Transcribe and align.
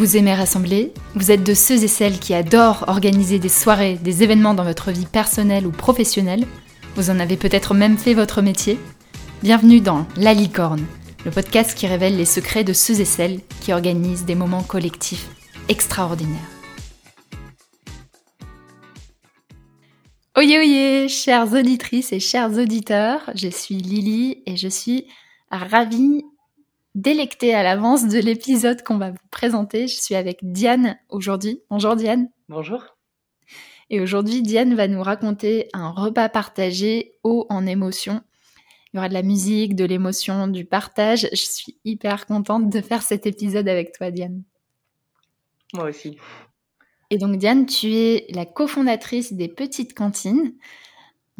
Vous 0.00 0.16
aimez 0.16 0.32
rassembler 0.32 0.94
Vous 1.14 1.30
êtes 1.30 1.44
de 1.44 1.52
ceux 1.52 1.84
et 1.84 1.86
celles 1.86 2.18
qui 2.18 2.32
adorent 2.32 2.86
organiser 2.88 3.38
des 3.38 3.50
soirées, 3.50 3.98
des 4.02 4.22
événements 4.22 4.54
dans 4.54 4.64
votre 4.64 4.90
vie 4.92 5.04
personnelle 5.04 5.66
ou 5.66 5.72
professionnelle 5.72 6.46
Vous 6.96 7.10
en 7.10 7.20
avez 7.20 7.36
peut-être 7.36 7.74
même 7.74 7.98
fait 7.98 8.14
votre 8.14 8.40
métier 8.40 8.78
Bienvenue 9.42 9.82
dans 9.82 10.06
La 10.16 10.32
Licorne, 10.32 10.86
le 11.26 11.30
podcast 11.30 11.76
qui 11.76 11.86
révèle 11.86 12.16
les 12.16 12.24
secrets 12.24 12.64
de 12.64 12.72
ceux 12.72 12.98
et 13.02 13.04
celles 13.04 13.40
qui 13.60 13.74
organisent 13.74 14.24
des 14.24 14.34
moments 14.34 14.62
collectifs 14.62 15.28
extraordinaires. 15.68 16.48
Oyez 20.34 20.60
oyez, 20.60 21.08
chères 21.08 21.52
auditrices 21.52 22.14
et 22.14 22.20
chers 22.20 22.56
auditeurs, 22.56 23.30
je 23.34 23.48
suis 23.48 23.76
Lily 23.76 24.42
et 24.46 24.56
je 24.56 24.68
suis 24.68 25.04
ravie 25.50 26.24
délectée 26.94 27.54
à 27.54 27.62
l'avance 27.62 28.06
de 28.08 28.18
l'épisode 28.18 28.82
qu'on 28.82 28.98
va 28.98 29.10
vous 29.10 29.28
présenter. 29.30 29.88
Je 29.88 30.00
suis 30.00 30.14
avec 30.14 30.38
Diane 30.42 30.98
aujourd'hui. 31.08 31.62
Bonjour 31.70 31.96
Diane. 31.96 32.30
Bonjour. 32.48 32.84
Et 33.90 34.00
aujourd'hui, 34.00 34.42
Diane 34.42 34.74
va 34.74 34.86
nous 34.86 35.02
raconter 35.02 35.68
un 35.72 35.90
repas 35.90 36.28
partagé 36.28 37.14
haut 37.24 37.46
en 37.48 37.66
émotion. 37.66 38.22
Il 38.92 38.96
y 38.96 38.98
aura 38.98 39.08
de 39.08 39.14
la 39.14 39.22
musique, 39.22 39.74
de 39.74 39.84
l'émotion, 39.84 40.46
du 40.46 40.64
partage. 40.64 41.28
Je 41.32 41.36
suis 41.36 41.78
hyper 41.84 42.26
contente 42.26 42.70
de 42.70 42.80
faire 42.80 43.02
cet 43.02 43.26
épisode 43.26 43.68
avec 43.68 43.92
toi, 43.92 44.10
Diane. 44.10 44.42
Moi 45.74 45.88
aussi. 45.88 46.18
Et 47.10 47.18
donc, 47.18 47.36
Diane, 47.36 47.66
tu 47.66 47.92
es 47.92 48.26
la 48.30 48.46
cofondatrice 48.46 49.32
des 49.32 49.48
Petites 49.48 49.94
Cantines. 49.94 50.54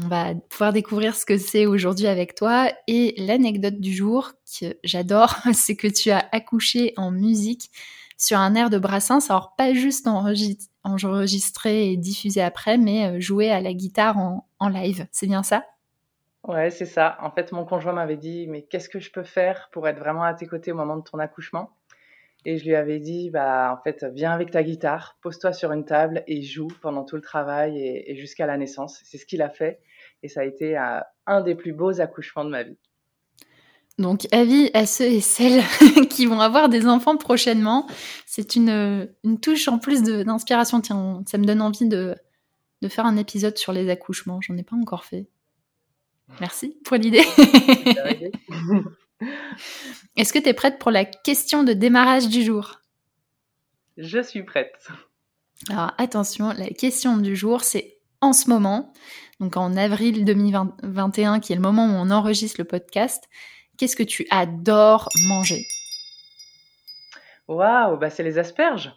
On 0.02 0.08
va 0.08 0.34
pouvoir 0.48 0.72
découvrir 0.72 1.14
ce 1.14 1.26
que 1.26 1.36
c'est 1.36 1.66
aujourd'hui 1.66 2.06
avec 2.06 2.34
toi. 2.34 2.68
Et 2.86 3.14
l'anecdote 3.18 3.80
du 3.80 3.92
jour 3.92 4.32
que 4.58 4.76
j'adore, 4.82 5.34
c'est 5.52 5.76
que 5.76 5.88
tu 5.88 6.10
as 6.10 6.26
accouché 6.32 6.94
en 6.96 7.10
musique 7.10 7.70
sur 8.16 8.38
un 8.38 8.54
air 8.54 8.70
de 8.70 8.78
Brassens. 8.78 9.28
Alors, 9.28 9.54
pas 9.56 9.74
juste 9.74 10.06
enregistré 10.06 11.92
et 11.92 11.96
diffusé 11.96 12.40
après, 12.40 12.78
mais 12.78 13.06
euh, 13.06 13.20
joué 13.20 13.50
à 13.50 13.60
la 13.60 13.74
guitare 13.74 14.16
en, 14.18 14.46
en 14.58 14.68
live. 14.68 15.06
C'est 15.12 15.26
bien 15.26 15.42
ça? 15.42 15.64
Ouais, 16.44 16.70
c'est 16.70 16.86
ça. 16.86 17.18
En 17.20 17.30
fait, 17.30 17.52
mon 17.52 17.66
conjoint 17.66 17.92
m'avait 17.92 18.16
dit, 18.16 18.46
mais 18.48 18.62
qu'est-ce 18.62 18.88
que 18.88 19.00
je 19.00 19.10
peux 19.10 19.24
faire 19.24 19.68
pour 19.72 19.86
être 19.86 19.98
vraiment 19.98 20.22
à 20.22 20.32
tes 20.32 20.46
côtés 20.46 20.72
au 20.72 20.76
moment 20.76 20.96
de 20.96 21.02
ton 21.02 21.18
accouchement? 21.18 21.70
Et 22.46 22.56
je 22.56 22.64
lui 22.64 22.74
avais 22.74 22.98
dit, 22.98 23.30
bah, 23.30 23.76
en 23.78 23.82
fait, 23.82 24.04
viens 24.14 24.32
avec 24.32 24.50
ta 24.50 24.62
guitare, 24.62 25.18
pose-toi 25.22 25.52
sur 25.52 25.72
une 25.72 25.84
table 25.84 26.22
et 26.26 26.42
joue 26.42 26.68
pendant 26.80 27.04
tout 27.04 27.16
le 27.16 27.22
travail 27.22 27.78
et, 27.78 28.10
et 28.10 28.16
jusqu'à 28.16 28.46
la 28.46 28.56
naissance. 28.56 29.00
C'est 29.04 29.18
ce 29.18 29.26
qu'il 29.26 29.42
a 29.42 29.50
fait 29.50 29.80
et 30.22 30.28
ça 30.28 30.40
a 30.40 30.44
été 30.44 30.76
euh, 30.76 31.00
un 31.26 31.40
des 31.40 31.54
plus 31.54 31.72
beaux 31.72 32.00
accouchements 32.00 32.44
de 32.44 32.50
ma 32.50 32.62
vie. 32.62 32.76
Donc, 33.98 34.26
avis 34.32 34.70
à 34.72 34.86
ceux 34.86 35.04
et 35.04 35.20
celles 35.20 35.62
qui 36.08 36.24
vont 36.24 36.40
avoir 36.40 36.68
des 36.68 36.86
enfants 36.86 37.16
prochainement. 37.16 37.86
C'est 38.24 38.56
une, 38.56 39.10
une 39.24 39.40
touche 39.40 39.68
en 39.68 39.78
plus 39.78 40.02
d'inspiration. 40.02 40.80
Tiens, 40.80 41.22
ça 41.26 41.36
me 41.36 41.44
donne 41.44 41.60
envie 41.60 41.86
de, 41.86 42.14
de 42.80 42.88
faire 42.88 43.04
un 43.04 43.16
épisode 43.16 43.58
sur 43.58 43.72
les 43.72 43.90
accouchements. 43.90 44.40
J'en 44.40 44.56
ai 44.56 44.62
pas 44.62 44.76
encore 44.76 45.04
fait. 45.04 45.26
Merci 46.40 46.78
pour 46.84 46.96
l'idée. 46.96 47.24
Est-ce 50.16 50.32
que 50.32 50.38
tu 50.38 50.48
es 50.48 50.54
prête 50.54 50.78
pour 50.78 50.90
la 50.90 51.04
question 51.04 51.62
de 51.62 51.72
démarrage 51.72 52.28
du 52.28 52.42
jour? 52.42 52.80
Je 53.96 54.20
suis 54.22 54.42
prête. 54.42 54.88
Alors 55.68 55.92
attention, 55.98 56.52
la 56.56 56.68
question 56.68 57.18
du 57.18 57.36
jour, 57.36 57.62
c'est 57.62 57.98
en 58.20 58.32
ce 58.32 58.48
moment, 58.48 58.92
donc 59.40 59.56
en 59.56 59.76
avril 59.76 60.24
2021, 60.24 61.40
qui 61.40 61.52
est 61.52 61.56
le 61.56 61.62
moment 61.62 61.86
où 61.86 61.92
on 61.92 62.10
enregistre 62.10 62.60
le 62.60 62.64
podcast, 62.66 63.28
qu'est-ce 63.76 63.96
que 63.96 64.02
tu 64.02 64.26
adores 64.30 65.08
manger? 65.28 65.66
Waouh, 67.48 67.96
bah 67.96 68.10
c'est 68.10 68.22
les 68.22 68.38
asperges. 68.38 68.92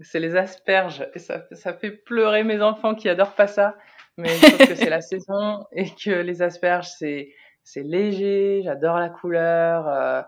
C'est 0.00 0.20
les 0.20 0.36
asperges. 0.36 1.06
Et 1.14 1.18
ça, 1.18 1.44
ça, 1.52 1.74
fait 1.74 1.90
pleurer 1.90 2.44
mes 2.44 2.62
enfants 2.62 2.94
qui 2.94 3.08
adorent 3.08 3.34
pas 3.34 3.48
ça. 3.48 3.76
Mais 4.16 4.28
je 4.28 4.46
trouve 4.46 4.68
que 4.68 4.74
c'est 4.76 4.90
la 4.90 5.00
saison 5.02 5.66
et 5.72 5.90
que 5.90 6.10
les 6.10 6.40
asperges, 6.40 6.88
c'est, 6.98 7.32
c'est 7.68 7.82
léger. 7.82 8.62
J'adore 8.64 8.98
la 8.98 9.10
couleur. 9.10 9.86
Euh, 9.88 10.22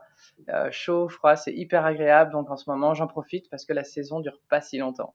euh, 0.50 0.68
chaud, 0.70 1.08
froid, 1.08 1.36
c'est 1.36 1.54
hyper 1.54 1.86
agréable. 1.86 2.32
Donc 2.32 2.50
en 2.50 2.56
ce 2.56 2.68
moment, 2.68 2.92
j'en 2.92 3.06
profite 3.06 3.48
parce 3.48 3.64
que 3.64 3.72
la 3.72 3.84
saison 3.84 4.20
dure 4.20 4.38
pas 4.50 4.60
si 4.60 4.76
longtemps. 4.76 5.14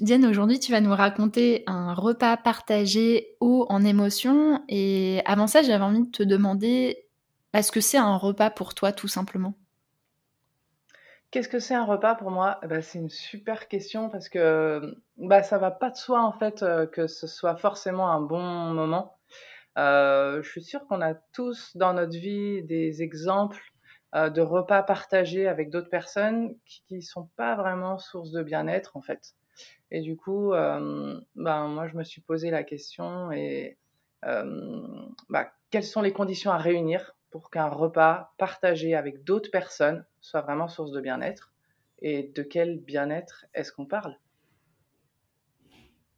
Diane, 0.00 0.26
aujourd'hui, 0.26 0.58
tu 0.58 0.72
vas 0.72 0.80
nous 0.80 0.94
raconter 0.94 1.62
un 1.66 1.94
repas 1.94 2.36
partagé 2.36 3.36
haut 3.40 3.66
en 3.70 3.84
émotion. 3.84 4.62
Et 4.68 5.22
avant 5.24 5.46
ça, 5.46 5.62
j'avais 5.62 5.84
envie 5.84 6.06
de 6.06 6.10
te 6.10 6.22
demander, 6.22 7.06
est-ce 7.54 7.72
que 7.72 7.80
c'est 7.80 7.98
un 7.98 8.16
repas 8.16 8.50
pour 8.50 8.74
toi, 8.74 8.92
tout 8.92 9.08
simplement? 9.08 9.54
Qu'est-ce 11.30 11.48
que 11.48 11.58
c'est 11.58 11.74
un 11.74 11.84
repas 11.84 12.14
pour 12.16 12.30
moi? 12.30 12.58
Bah, 12.68 12.82
C'est 12.82 12.98
une 12.98 13.10
super 13.10 13.68
question 13.68 14.10
parce 14.10 14.28
que 14.28 14.96
bah, 15.16 15.42
ça 15.42 15.58
va 15.58 15.70
pas 15.70 15.90
de 15.90 15.96
soi, 15.96 16.22
en 16.22 16.32
fait, 16.32 16.62
euh, 16.62 16.86
que 16.86 17.06
ce 17.06 17.26
soit 17.26 17.56
forcément 17.56 18.10
un 18.10 18.20
bon 18.20 18.42
moment. 18.74 19.19
Euh, 19.80 20.42
je 20.42 20.50
suis 20.50 20.62
sûre 20.62 20.86
qu'on 20.86 21.00
a 21.00 21.14
tous 21.14 21.74
dans 21.74 21.94
notre 21.94 22.16
vie 22.18 22.62
des 22.62 23.02
exemples 23.02 23.62
euh, 24.14 24.28
de 24.28 24.42
repas 24.42 24.82
partagés 24.82 25.48
avec 25.48 25.70
d'autres 25.70 25.88
personnes 25.88 26.54
qui 26.66 26.96
ne 26.96 27.00
sont 27.00 27.30
pas 27.36 27.54
vraiment 27.56 27.98
source 27.98 28.30
de 28.30 28.42
bien-être, 28.42 28.96
en 28.96 29.00
fait. 29.00 29.34
Et 29.90 30.02
du 30.02 30.16
coup, 30.16 30.52
euh, 30.52 31.18
ben, 31.34 31.68
moi, 31.68 31.88
je 31.88 31.96
me 31.96 32.04
suis 32.04 32.20
posé 32.20 32.50
la 32.50 32.62
question 32.62 33.32
et 33.32 33.78
bah, 34.22 35.50
quelles 35.70 35.84
sont 35.84 36.02
les 36.02 36.12
conditions 36.12 36.50
à 36.50 36.58
réunir 36.58 37.16
pour 37.30 37.50
qu'un 37.50 37.68
repas 37.68 38.34
partagé 38.36 38.94
avec 38.94 39.24
d'autres 39.24 39.50
personnes 39.50 40.04
soit 40.20 40.42
vraiment 40.42 40.68
source 40.68 40.92
de 40.92 41.00
bien-être 41.00 41.54
et 42.02 42.24
de 42.24 42.42
quel 42.42 42.80
bien-être 42.80 43.46
est-ce 43.54 43.72
qu'on 43.72 43.86
parle? 43.86 44.14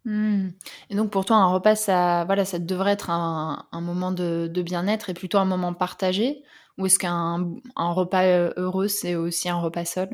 Mmh. 0.04 0.48
Et 0.90 0.94
donc 0.94 1.10
pour 1.10 1.24
toi, 1.24 1.36
un 1.36 1.52
repas, 1.52 1.74
ça, 1.76 2.24
voilà, 2.24 2.44
ça 2.44 2.58
devrait 2.58 2.92
être 2.92 3.10
un, 3.10 3.66
un 3.72 3.80
moment 3.80 4.12
de, 4.12 4.48
de 4.52 4.62
bien-être 4.62 5.10
et 5.10 5.14
plutôt 5.14 5.38
un 5.38 5.44
moment 5.44 5.74
partagé? 5.74 6.42
Ou 6.78 6.86
est-ce 6.86 6.98
qu'un 6.98 7.50
un 7.76 7.92
repas 7.92 8.24
heureux, 8.56 8.88
c'est 8.88 9.14
aussi 9.14 9.48
un 9.48 9.58
repas 9.58 9.84
seul? 9.84 10.10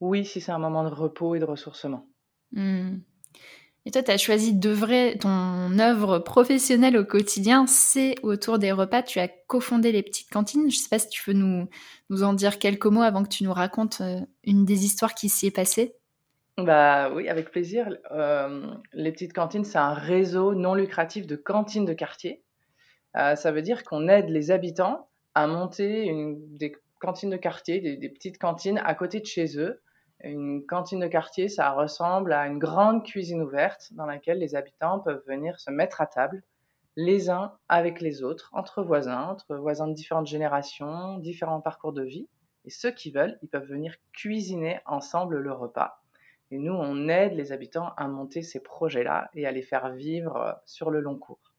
Oui, 0.00 0.24
si 0.24 0.40
c'est 0.40 0.52
un 0.52 0.58
moment 0.58 0.84
de 0.84 0.94
repos 0.94 1.34
et 1.34 1.38
de 1.38 1.44
ressourcement. 1.44 2.06
Mmh. 2.52 2.98
Et 3.86 3.92
toi, 3.92 4.02
tu 4.02 4.10
as 4.10 4.18
choisi 4.18 4.52
d'œuvrer 4.52 5.16
ton 5.20 5.78
œuvre 5.78 6.18
professionnelle 6.18 6.96
au 6.96 7.04
quotidien, 7.04 7.68
c'est 7.68 8.16
autour 8.24 8.58
des 8.58 8.72
repas. 8.72 9.02
Tu 9.04 9.20
as 9.20 9.28
cofondé 9.28 9.92
les 9.92 10.02
petites 10.02 10.28
cantines. 10.28 10.62
Je 10.62 10.76
ne 10.76 10.80
sais 10.82 10.88
pas 10.88 10.98
si 10.98 11.08
tu 11.08 11.22
veux 11.26 11.36
nous, 11.36 11.68
nous 12.10 12.24
en 12.24 12.32
dire 12.32 12.58
quelques 12.58 12.86
mots 12.86 13.02
avant 13.02 13.22
que 13.22 13.28
tu 13.28 13.44
nous 13.44 13.52
racontes 13.52 14.02
une 14.42 14.64
des 14.64 14.84
histoires 14.84 15.14
qui 15.14 15.28
s'y 15.28 15.46
est 15.46 15.50
passée. 15.52 15.94
Bah 16.58 17.10
oui, 17.12 17.28
avec 17.28 17.50
plaisir. 17.50 17.88
Euh, 18.12 18.74
les 18.94 19.12
petites 19.12 19.32
cantines, 19.34 19.64
c'est 19.64 19.78
un 19.78 19.92
réseau 19.92 20.54
non 20.54 20.74
lucratif 20.74 21.26
de 21.26 21.36
cantines 21.36 21.84
de 21.84 21.92
quartier. 21.92 22.42
Euh, 23.16 23.36
ça 23.36 23.52
veut 23.52 23.62
dire 23.62 23.84
qu'on 23.84 24.08
aide 24.08 24.30
les 24.30 24.50
habitants 24.50 25.08
à 25.34 25.46
monter 25.46 26.10
des 26.58 26.74
cantines 27.00 27.30
de 27.30 27.36
quartier, 27.36 27.80
des 27.98 28.08
petites 28.08 28.38
cantines 28.38 28.78
à 28.84 28.94
côté 28.94 29.20
de 29.20 29.26
chez 29.26 29.58
eux, 29.58 29.82
une 30.22 30.64
cantine 30.66 31.00
de 31.00 31.08
quartier, 31.08 31.48
ça 31.48 31.70
ressemble 31.72 32.32
à 32.32 32.46
une 32.46 32.58
grande 32.58 33.04
cuisine 33.04 33.42
ouverte 33.42 33.92
dans 33.92 34.06
laquelle 34.06 34.38
les 34.38 34.54
habitants 34.54 35.00
peuvent 35.00 35.22
venir 35.26 35.60
se 35.60 35.70
mettre 35.70 36.00
à 36.00 36.06
table, 36.06 36.42
les 36.96 37.30
uns 37.30 37.52
avec 37.68 38.00
les 38.00 38.22
autres, 38.22 38.50
entre 38.52 38.82
voisins, 38.82 39.24
entre 39.24 39.56
voisins 39.56 39.88
de 39.88 39.94
différentes 39.94 40.26
générations, 40.26 41.18
différents 41.18 41.60
parcours 41.60 41.92
de 41.92 42.02
vie. 42.02 42.28
Et 42.64 42.70
ceux 42.70 42.90
qui 42.92 43.10
veulent, 43.10 43.38
ils 43.42 43.48
peuvent 43.48 43.68
venir 43.68 43.94
cuisiner 44.14 44.80
ensemble 44.86 45.38
le 45.38 45.52
repas. 45.52 46.02
Et 46.50 46.58
nous, 46.58 46.72
on 46.72 47.08
aide 47.08 47.34
les 47.34 47.52
habitants 47.52 47.90
à 47.96 48.06
monter 48.08 48.42
ces 48.42 48.62
projets-là 48.62 49.30
et 49.34 49.46
à 49.46 49.52
les 49.52 49.62
faire 49.62 49.90
vivre 49.90 50.60
sur 50.64 50.90
le 50.90 51.00
long 51.00 51.18
cours. 51.18 51.54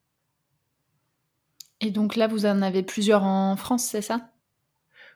Et 1.80 1.92
donc 1.92 2.16
là, 2.16 2.28
vous 2.28 2.46
en 2.46 2.62
avez 2.62 2.84
plusieurs 2.84 3.24
en 3.24 3.56
France, 3.56 3.86
c'est 3.86 4.02
ça? 4.02 4.30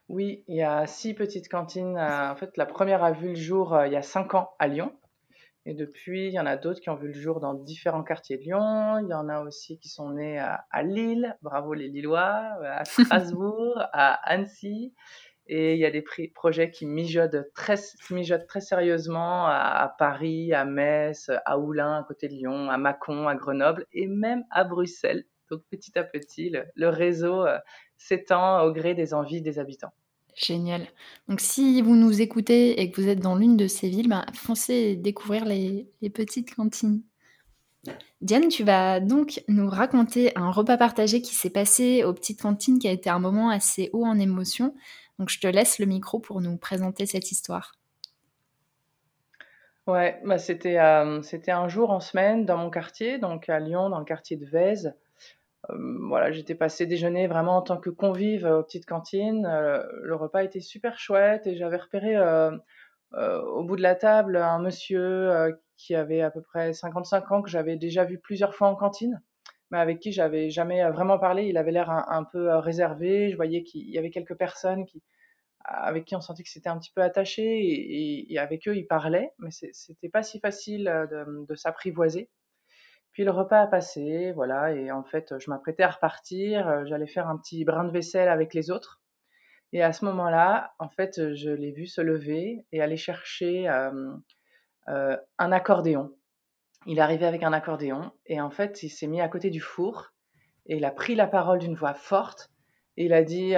Oui, 0.10 0.44
il 0.48 0.58
y 0.58 0.62
a 0.62 0.86
six 0.88 1.14
petites 1.14 1.48
cantines. 1.48 1.98
Euh, 1.98 2.32
en 2.32 2.36
fait, 2.36 2.58
la 2.58 2.66
première 2.66 3.04
a 3.04 3.12
vu 3.12 3.30
le 3.30 3.36
jour 3.36 3.74
euh, 3.74 3.88
il 3.88 3.94
y 3.94 3.96
a 3.96 4.02
cinq 4.02 4.36
ans 4.36 4.52
à 4.60 4.68
Lyon. 4.68 4.94
Et 5.66 5.74
depuis, 5.74 6.28
il 6.28 6.34
y 6.34 6.40
en 6.40 6.46
a 6.46 6.58
d'autres 6.58 6.82
qui 6.82 6.90
ont 6.90 6.96
vu 6.96 7.08
le 7.08 7.14
jour 7.14 7.40
dans 7.40 7.54
différents 7.54 8.04
quartiers 8.04 8.38
de 8.38 8.44
Lyon. 8.44 8.98
Il 9.00 9.10
y 9.10 9.14
en 9.14 9.30
a 9.30 9.42
aussi 9.42 9.80
qui 9.80 9.90
sont 9.90 10.12
nés 10.12 10.40
à, 10.40 10.84
Lille, 10.84 11.38
bravo 11.42 11.74
les 11.74 11.88
Lillois, 11.88 12.44
euh, 12.62 12.78
à 12.78 12.84
Strasbourg, 12.86 13.76
à 13.94 14.14
Annecy. 14.30 14.94
Et 15.48 15.74
il 15.74 15.80
y 15.80 15.86
a 15.86 15.92
des 15.92 16.04
projets 16.34 16.72
qui 16.72 16.86
mijotent 16.86 17.52
très, 17.54 17.76
mijotent 18.10 18.48
très 18.48 18.62
sérieusement 18.62 19.48
à, 19.48 19.94
Paris, 19.98 20.54
à 20.54 20.66
Metz, 20.66 21.30
à 21.46 21.58
Oulin, 21.58 22.00
à 22.00 22.04
côté 22.04 22.28
de 22.28 22.34
Lyon, 22.34 22.70
à 22.70 22.78
Mâcon, 22.78 23.28
à 23.28 23.36
Grenoble 23.36 23.86
et 23.92 24.08
même 24.08 24.44
à 24.50 24.64
Bruxelles. 24.64 25.26
Donc 25.50 25.64
petit 25.70 25.98
à 26.00 26.04
petit, 26.04 26.54
le 26.76 26.90
réseau 26.90 27.46
s'étend 27.98 28.64
au 28.64 28.72
gré 28.72 28.94
des 28.94 29.14
envies 29.14 29.42
des 29.42 29.60
habitants. 29.60 29.92
Génial. 30.36 30.88
Donc 31.28 31.42
si 31.42 31.82
vous 31.82 31.96
nous 31.96 32.22
écoutez 32.22 32.82
et 32.82 32.90
que 32.90 33.02
vous 33.02 33.08
êtes 33.08 33.20
dans 33.20 33.36
l'une 33.36 33.58
de 33.58 33.68
ces 33.68 33.90
villes, 33.90 34.10
bah, 34.10 34.26
foncez 34.34 34.96
découvrir 34.96 35.46
les, 35.46 35.88
petites 36.14 36.56
cantines. 36.56 37.02
Diane, 38.22 38.48
tu 38.48 38.64
vas 38.64 39.00
donc 39.00 39.44
nous 39.48 39.68
raconter 39.68 40.32
un 40.38 40.52
repas 40.52 40.78
partagé 40.78 41.22
qui 41.22 41.34
s'est 41.34 41.50
passé 41.50 42.04
aux 42.04 42.14
petites 42.14 42.42
cantines, 42.42 42.80
qui 42.80 42.88
a 42.88 42.92
été 42.92 43.10
un 43.10 43.20
moment 43.20 43.50
assez 43.50 43.90
haut 43.94 44.06
en 44.06 44.20
émotion. 44.20 44.74
Donc 45.22 45.30
je 45.30 45.40
te 45.40 45.46
laisse 45.46 45.78
le 45.78 45.86
micro 45.86 46.18
pour 46.18 46.42
nous 46.42 46.58
présenter 46.58 47.06
cette 47.06 47.32
histoire. 47.32 47.74
Ouais, 49.86 50.20
bah 50.26 50.40
c'était 50.40 50.80
euh, 50.80 51.22
c'était 51.22 51.52
un 51.52 51.68
jour 51.68 51.92
en 51.92 52.00
semaine 52.00 52.44
dans 52.44 52.58
mon 52.58 52.72
quartier, 52.72 53.20
donc 53.20 53.48
à 53.48 53.60
Lyon, 53.60 53.92
dans 53.92 54.00
le 54.00 54.06
quartier 54.06 54.36
de 54.36 54.48
Vèze. 54.48 54.96
Euh, 55.70 55.76
voilà, 56.08 56.32
j'étais 56.32 56.56
passé 56.56 56.88
déjeuner 56.88 57.28
vraiment 57.28 57.58
en 57.58 57.62
tant 57.62 57.78
que 57.78 57.92
convive 57.92 58.46
aux 58.48 58.64
petites 58.64 58.88
cantines. 58.88 59.46
Euh, 59.46 59.84
le 60.02 60.16
repas 60.16 60.42
était 60.42 60.60
super 60.60 60.98
chouette 60.98 61.46
et 61.46 61.56
j'avais 61.56 61.78
repéré 61.78 62.18
au 63.14 63.64
bout 63.64 63.76
de 63.76 63.84
la 63.84 63.94
table 63.94 64.38
un 64.38 64.58
monsieur 64.58 65.56
qui 65.78 65.94
avait 65.94 66.22
à 66.22 66.32
peu 66.32 66.42
près 66.42 66.74
55 66.74 67.32
ans 67.32 67.42
que 67.44 67.50
j'avais 67.52 67.76
déjà 67.76 68.06
vu 68.06 68.18
plusieurs 68.18 68.56
fois 68.56 68.70
en 68.70 68.76
cantine, 68.76 69.22
mais 69.70 69.78
avec 69.78 70.00
qui 70.00 70.12
j'avais 70.12 70.50
jamais 70.50 70.84
vraiment 70.90 71.20
parlé. 71.20 71.44
Il 71.44 71.58
avait 71.58 71.72
l'air 71.72 71.92
un, 71.92 72.24
peu 72.24 72.56
réservé. 72.56 73.30
Je 73.30 73.36
voyais 73.36 73.62
qu'il 73.62 73.88
y 73.88 74.00
avait 74.00 74.10
quelques 74.10 74.36
personnes 74.36 74.88
qui 74.88 75.04
avec 75.66 76.06
qui 76.06 76.16
on 76.16 76.22
sentait 76.22 76.44
que 76.44 76.50
c'était 76.50 76.70
un 76.70 76.78
petit 76.80 76.92
peu 76.94 77.02
attaché 77.02 77.44
et, 78.32 78.38
avec 78.40 78.68
eux 78.68 78.76
il 78.76 78.88
parlait, 78.88 79.32
mais 79.40 79.50
c'était 79.52 80.10
pas 80.10 80.24
si 80.24 80.40
facile 80.40 80.86
de, 80.86 81.46
de 81.46 81.56
s'apprivoiser. 81.56 82.30
Puis 83.12 83.26
le 83.26 83.32
repas 83.32 83.62
a 83.62 83.68
passé, 83.68 84.32
voilà, 84.32 84.72
et 84.72 84.92
en 84.92 85.04
fait, 85.04 85.38
je 85.38 85.50
m'apprêtais 85.50 85.84
à 85.84 85.90
repartir, 85.90 86.68
euh, 86.68 86.86
j'allais 86.86 87.08
faire 87.08 87.28
un 87.28 87.38
petit 87.38 87.66
brin 87.66 87.84
de 87.84 87.92
vaisselle 87.92 88.30
avec 88.30 88.54
les 88.54 88.72
autres. 88.72 89.02
Et 89.74 89.84
à 89.84 89.94
ce 89.94 90.06
moment-là, 90.06 90.74
en 90.80 90.90
fait, 90.90 91.34
je 91.36 91.50
l'ai 91.50 91.72
vu 91.72 91.88
se 91.88 92.02
lever 92.02 92.66
et 92.72 92.82
aller 92.82 92.98
chercher 92.98 93.70
euh, 93.70 94.14
euh, 94.90 95.18
un 95.38 95.52
accordéon. 95.52 96.14
Il 96.86 96.98
est 96.98 97.02
arrivé 97.02 97.26
avec 97.26 97.44
un 97.44 97.54
accordéon 97.54 98.12
et 98.26 98.42
en 98.42 98.50
fait, 98.50 98.84
il 98.84 98.90
s'est 98.90 99.08
mis 99.08 99.22
à 99.22 99.30
côté 99.30 99.50
du 99.50 99.62
four 99.62 100.14
et 100.66 100.78
il 100.78 100.86
a 100.86 100.92
pris 100.92 101.16
la 101.16 101.28
parole 101.28 101.60
d'une 101.60 101.76
voix 101.76 101.94
forte 101.94 102.51
il 102.98 103.14
a 103.14 103.24
dit, 103.24 103.54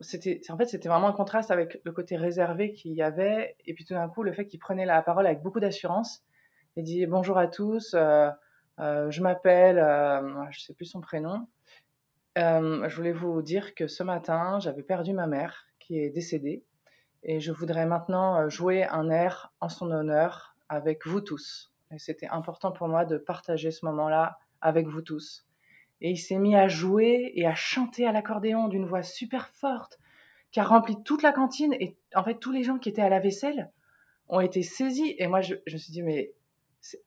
c'était, 0.00 0.40
en 0.48 0.56
fait, 0.56 0.66
c'était 0.66 0.88
vraiment 0.88 1.08
un 1.08 1.12
contraste 1.12 1.50
avec 1.50 1.80
le 1.84 1.92
côté 1.92 2.16
réservé 2.16 2.72
qu'il 2.72 2.92
y 2.92 3.02
avait 3.02 3.56
et 3.66 3.74
puis 3.74 3.84
tout 3.84 3.94
d'un 3.94 4.08
coup, 4.08 4.22
le 4.22 4.32
fait 4.32 4.46
qu'il 4.46 4.60
prenait 4.60 4.86
la 4.86 5.02
parole 5.02 5.26
avec 5.26 5.42
beaucoup 5.42 5.60
d'assurance. 5.60 6.22
Il 6.76 6.84
dit 6.84 7.04
bonjour 7.06 7.36
à 7.36 7.48
tous. 7.48 7.96
Euh, 8.80 9.10
je 9.10 9.22
m'appelle, 9.22 9.78
euh, 9.78 10.50
je 10.50 10.60
sais 10.60 10.74
plus 10.74 10.86
son 10.86 11.00
prénom. 11.00 11.46
Euh, 12.38 12.88
je 12.88 12.96
voulais 12.96 13.12
vous 13.12 13.42
dire 13.42 13.74
que 13.74 13.86
ce 13.86 14.02
matin, 14.02 14.58
j'avais 14.60 14.82
perdu 14.82 15.12
ma 15.12 15.26
mère 15.26 15.66
qui 15.78 15.98
est 15.98 16.10
décédée 16.10 16.64
et 17.22 17.40
je 17.40 17.52
voudrais 17.52 17.84
maintenant 17.84 18.48
jouer 18.48 18.84
un 18.84 19.10
air 19.10 19.52
en 19.60 19.68
son 19.68 19.90
honneur 19.90 20.56
avec 20.68 21.06
vous 21.06 21.20
tous. 21.20 21.72
Et 21.90 21.98
c'était 21.98 22.28
important 22.28 22.72
pour 22.72 22.88
moi 22.88 23.04
de 23.04 23.18
partager 23.18 23.70
ce 23.70 23.84
moment-là 23.84 24.38
avec 24.62 24.86
vous 24.86 25.02
tous. 25.02 25.44
Et 26.00 26.10
il 26.10 26.18
s'est 26.18 26.38
mis 26.38 26.56
à 26.56 26.68
jouer 26.68 27.32
et 27.34 27.46
à 27.46 27.54
chanter 27.54 28.06
à 28.06 28.12
l'accordéon 28.12 28.68
d'une 28.68 28.86
voix 28.86 29.02
super 29.02 29.48
forte 29.48 29.98
qui 30.50 30.60
a 30.60 30.64
rempli 30.64 30.96
toute 31.04 31.22
la 31.22 31.32
cantine 31.32 31.74
et 31.74 31.96
en 32.14 32.24
fait 32.24 32.38
tous 32.38 32.50
les 32.50 32.64
gens 32.64 32.78
qui 32.78 32.88
étaient 32.88 33.02
à 33.02 33.08
la 33.08 33.20
vaisselle 33.20 33.70
ont 34.28 34.40
été 34.40 34.62
saisis 34.62 35.14
et 35.18 35.26
moi 35.28 35.40
je, 35.42 35.54
me 35.54 35.78
suis 35.78 35.92
dit 35.92 36.02
mais 36.02 36.32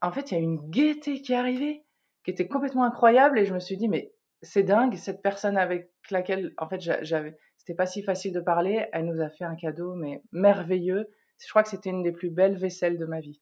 en 0.01 0.11
fait, 0.11 0.31
il 0.31 0.33
y 0.35 0.37
a 0.37 0.41
une 0.41 0.69
gaieté 0.69 1.21
qui 1.21 1.33
est 1.33 1.37
arrivée, 1.37 1.83
qui 2.23 2.31
était 2.31 2.47
complètement 2.47 2.83
incroyable, 2.83 3.39
et 3.39 3.45
je 3.45 3.53
me 3.53 3.59
suis 3.59 3.77
dit, 3.77 3.87
mais 3.87 4.13
c'est 4.41 4.63
dingue, 4.63 4.95
cette 4.95 5.21
personne 5.21 5.57
avec 5.57 5.89
laquelle, 6.09 6.53
en 6.57 6.67
fait, 6.67 6.81
j'avais, 7.01 7.37
c'était 7.57 7.73
pas 7.73 7.85
si 7.85 8.03
facile 8.03 8.33
de 8.33 8.39
parler, 8.39 8.85
elle 8.91 9.05
nous 9.05 9.21
a 9.21 9.29
fait 9.29 9.45
un 9.45 9.55
cadeau, 9.55 9.95
mais 9.95 10.21
merveilleux. 10.31 11.09
Je 11.39 11.49
crois 11.49 11.63
que 11.63 11.69
c'était 11.69 11.89
une 11.89 12.03
des 12.03 12.11
plus 12.11 12.29
belles 12.29 12.57
vaisselles 12.57 12.97
de 12.97 13.05
ma 13.05 13.19
vie. 13.19 13.41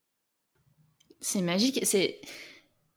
C'est 1.20 1.42
magique. 1.42 1.80
C'est 1.84 2.20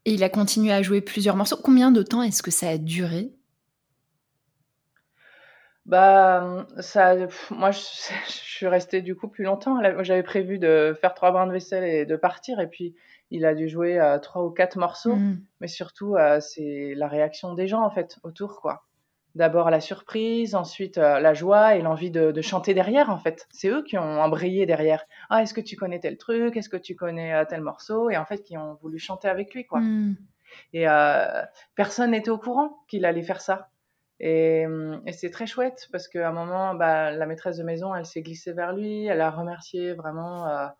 et 0.04 0.12
il 0.12 0.24
a 0.24 0.28
continué 0.28 0.72
à 0.72 0.82
jouer 0.82 1.00
plusieurs 1.00 1.36
morceaux. 1.36 1.56
Combien 1.62 1.90
de 1.90 2.02
temps 2.02 2.22
est-ce 2.22 2.42
que 2.42 2.50
ça 2.50 2.68
a 2.68 2.78
duré? 2.78 3.32
Bah, 5.86 6.66
ça, 6.80 7.14
moi, 7.50 7.70
je, 7.70 7.78
je, 8.26 8.32
suis 8.32 8.66
restée 8.66 9.02
du 9.02 9.14
coup 9.14 9.28
plus 9.28 9.44
longtemps. 9.44 9.80
J'avais 10.02 10.22
prévu 10.22 10.58
de 10.58 10.96
faire 11.00 11.14
trois 11.14 11.30
brins 11.32 11.46
de 11.46 11.52
vaisselle 11.52 11.84
et 11.84 12.06
de 12.06 12.16
partir, 12.16 12.60
et 12.60 12.68
puis 12.68 12.94
il 13.30 13.44
a 13.44 13.54
dû 13.54 13.68
jouer 13.68 13.98
euh, 13.98 14.18
trois 14.18 14.44
ou 14.44 14.50
quatre 14.50 14.78
morceaux, 14.78 15.16
mm. 15.16 15.40
mais 15.60 15.68
surtout 15.68 16.16
euh, 16.16 16.40
c'est 16.40 16.94
la 16.96 17.08
réaction 17.08 17.54
des 17.54 17.66
gens 17.66 17.82
en 17.82 17.90
fait 17.90 18.18
autour 18.22 18.60
quoi. 18.60 18.84
D'abord 19.34 19.70
la 19.70 19.80
surprise, 19.80 20.54
ensuite 20.54 20.98
euh, 20.98 21.18
la 21.18 21.34
joie 21.34 21.74
et 21.74 21.82
l'envie 21.82 22.10
de, 22.10 22.40
chanter 22.40 22.72
derrière 22.72 23.10
en 23.10 23.18
fait. 23.18 23.46
C'est 23.50 23.68
eux 23.68 23.82
qui 23.82 23.98
ont 23.98 24.20
embrayé 24.20 24.66
derrière. 24.66 25.04
Ah 25.30 25.42
est-ce 25.42 25.54
que 25.54 25.60
tu 25.60 25.76
connais 25.76 25.98
tel 25.98 26.16
truc? 26.16 26.56
Est-ce 26.56 26.68
que 26.68 26.76
tu 26.76 26.94
connais 26.94 27.44
tel 27.46 27.60
morceau? 27.60 28.10
Et 28.10 28.16
en 28.16 28.24
fait 28.24 28.42
qui 28.42 28.56
ont 28.56 28.74
voulu 28.74 28.98
chanter 28.98 29.28
avec 29.28 29.52
lui 29.54 29.66
quoi. 29.66 29.80
Mm. 29.80 30.16
Et 30.72 30.86
personne 31.74 32.12
n'était 32.12 32.30
au 32.30 32.38
courant 32.38 32.84
qu'il 32.86 33.04
allait 33.04 33.22
faire 33.22 33.40
ça. 33.40 33.70
Et, 34.20 34.66
et 35.06 35.12
c'est 35.12 35.30
très 35.30 35.46
chouette 35.46 35.88
parce 35.90 36.06
qu'à 36.06 36.28
un 36.28 36.32
moment, 36.32 36.74
bah, 36.74 37.10
la 37.10 37.26
maîtresse 37.26 37.56
de 37.56 37.64
maison, 37.64 37.92
elle 37.92 38.06
s'est 38.06 38.22
glissée 38.22 38.52
vers 38.52 38.72
lui, 38.72 39.06
elle 39.06 39.20
a 39.20 39.30
remercié 39.30 39.94
vraiment 39.94 40.70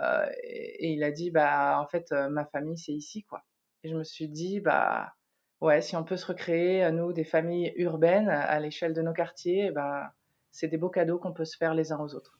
euh, 0.00 0.26
et, 0.42 0.92
il 0.92 1.04
a 1.04 1.10
dit, 1.10 1.30
bah, 1.30 1.78
en 1.80 1.86
fait, 1.86 2.12
euh, 2.12 2.28
ma 2.28 2.44
famille, 2.44 2.78
c'est 2.78 2.92
ici, 2.92 3.24
quoi. 3.24 3.42
Et 3.82 3.90
je 3.90 3.96
me 3.96 4.04
suis 4.04 4.28
dit, 4.28 4.60
bah, 4.60 5.14
ouais, 5.62 5.80
si 5.80 5.96
on 5.96 6.04
peut 6.04 6.16
se 6.16 6.26
recréer, 6.26 6.90
nous, 6.92 7.12
des 7.12 7.24
familles 7.24 7.72
urbaines 7.76 8.28
à 8.28 8.60
l'échelle 8.60 8.92
de 8.92 9.00
nos 9.00 9.14
quartiers, 9.14 9.70
bah, 9.70 10.12
c'est 10.50 10.68
des 10.68 10.76
beaux 10.76 10.90
cadeaux 10.90 11.18
qu'on 11.18 11.32
peut 11.32 11.46
se 11.46 11.56
faire 11.56 11.74
les 11.74 11.92
uns 11.92 12.00
aux 12.00 12.14
autres. 12.14 12.38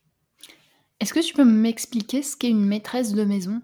Est-ce 1.00 1.14
que 1.14 1.20
tu 1.20 1.32
peux 1.34 1.44
m'expliquer 1.44 2.22
ce 2.22 2.36
qu'est 2.36 2.50
une 2.50 2.66
maîtresse 2.66 3.14
de 3.14 3.24
maison? 3.24 3.62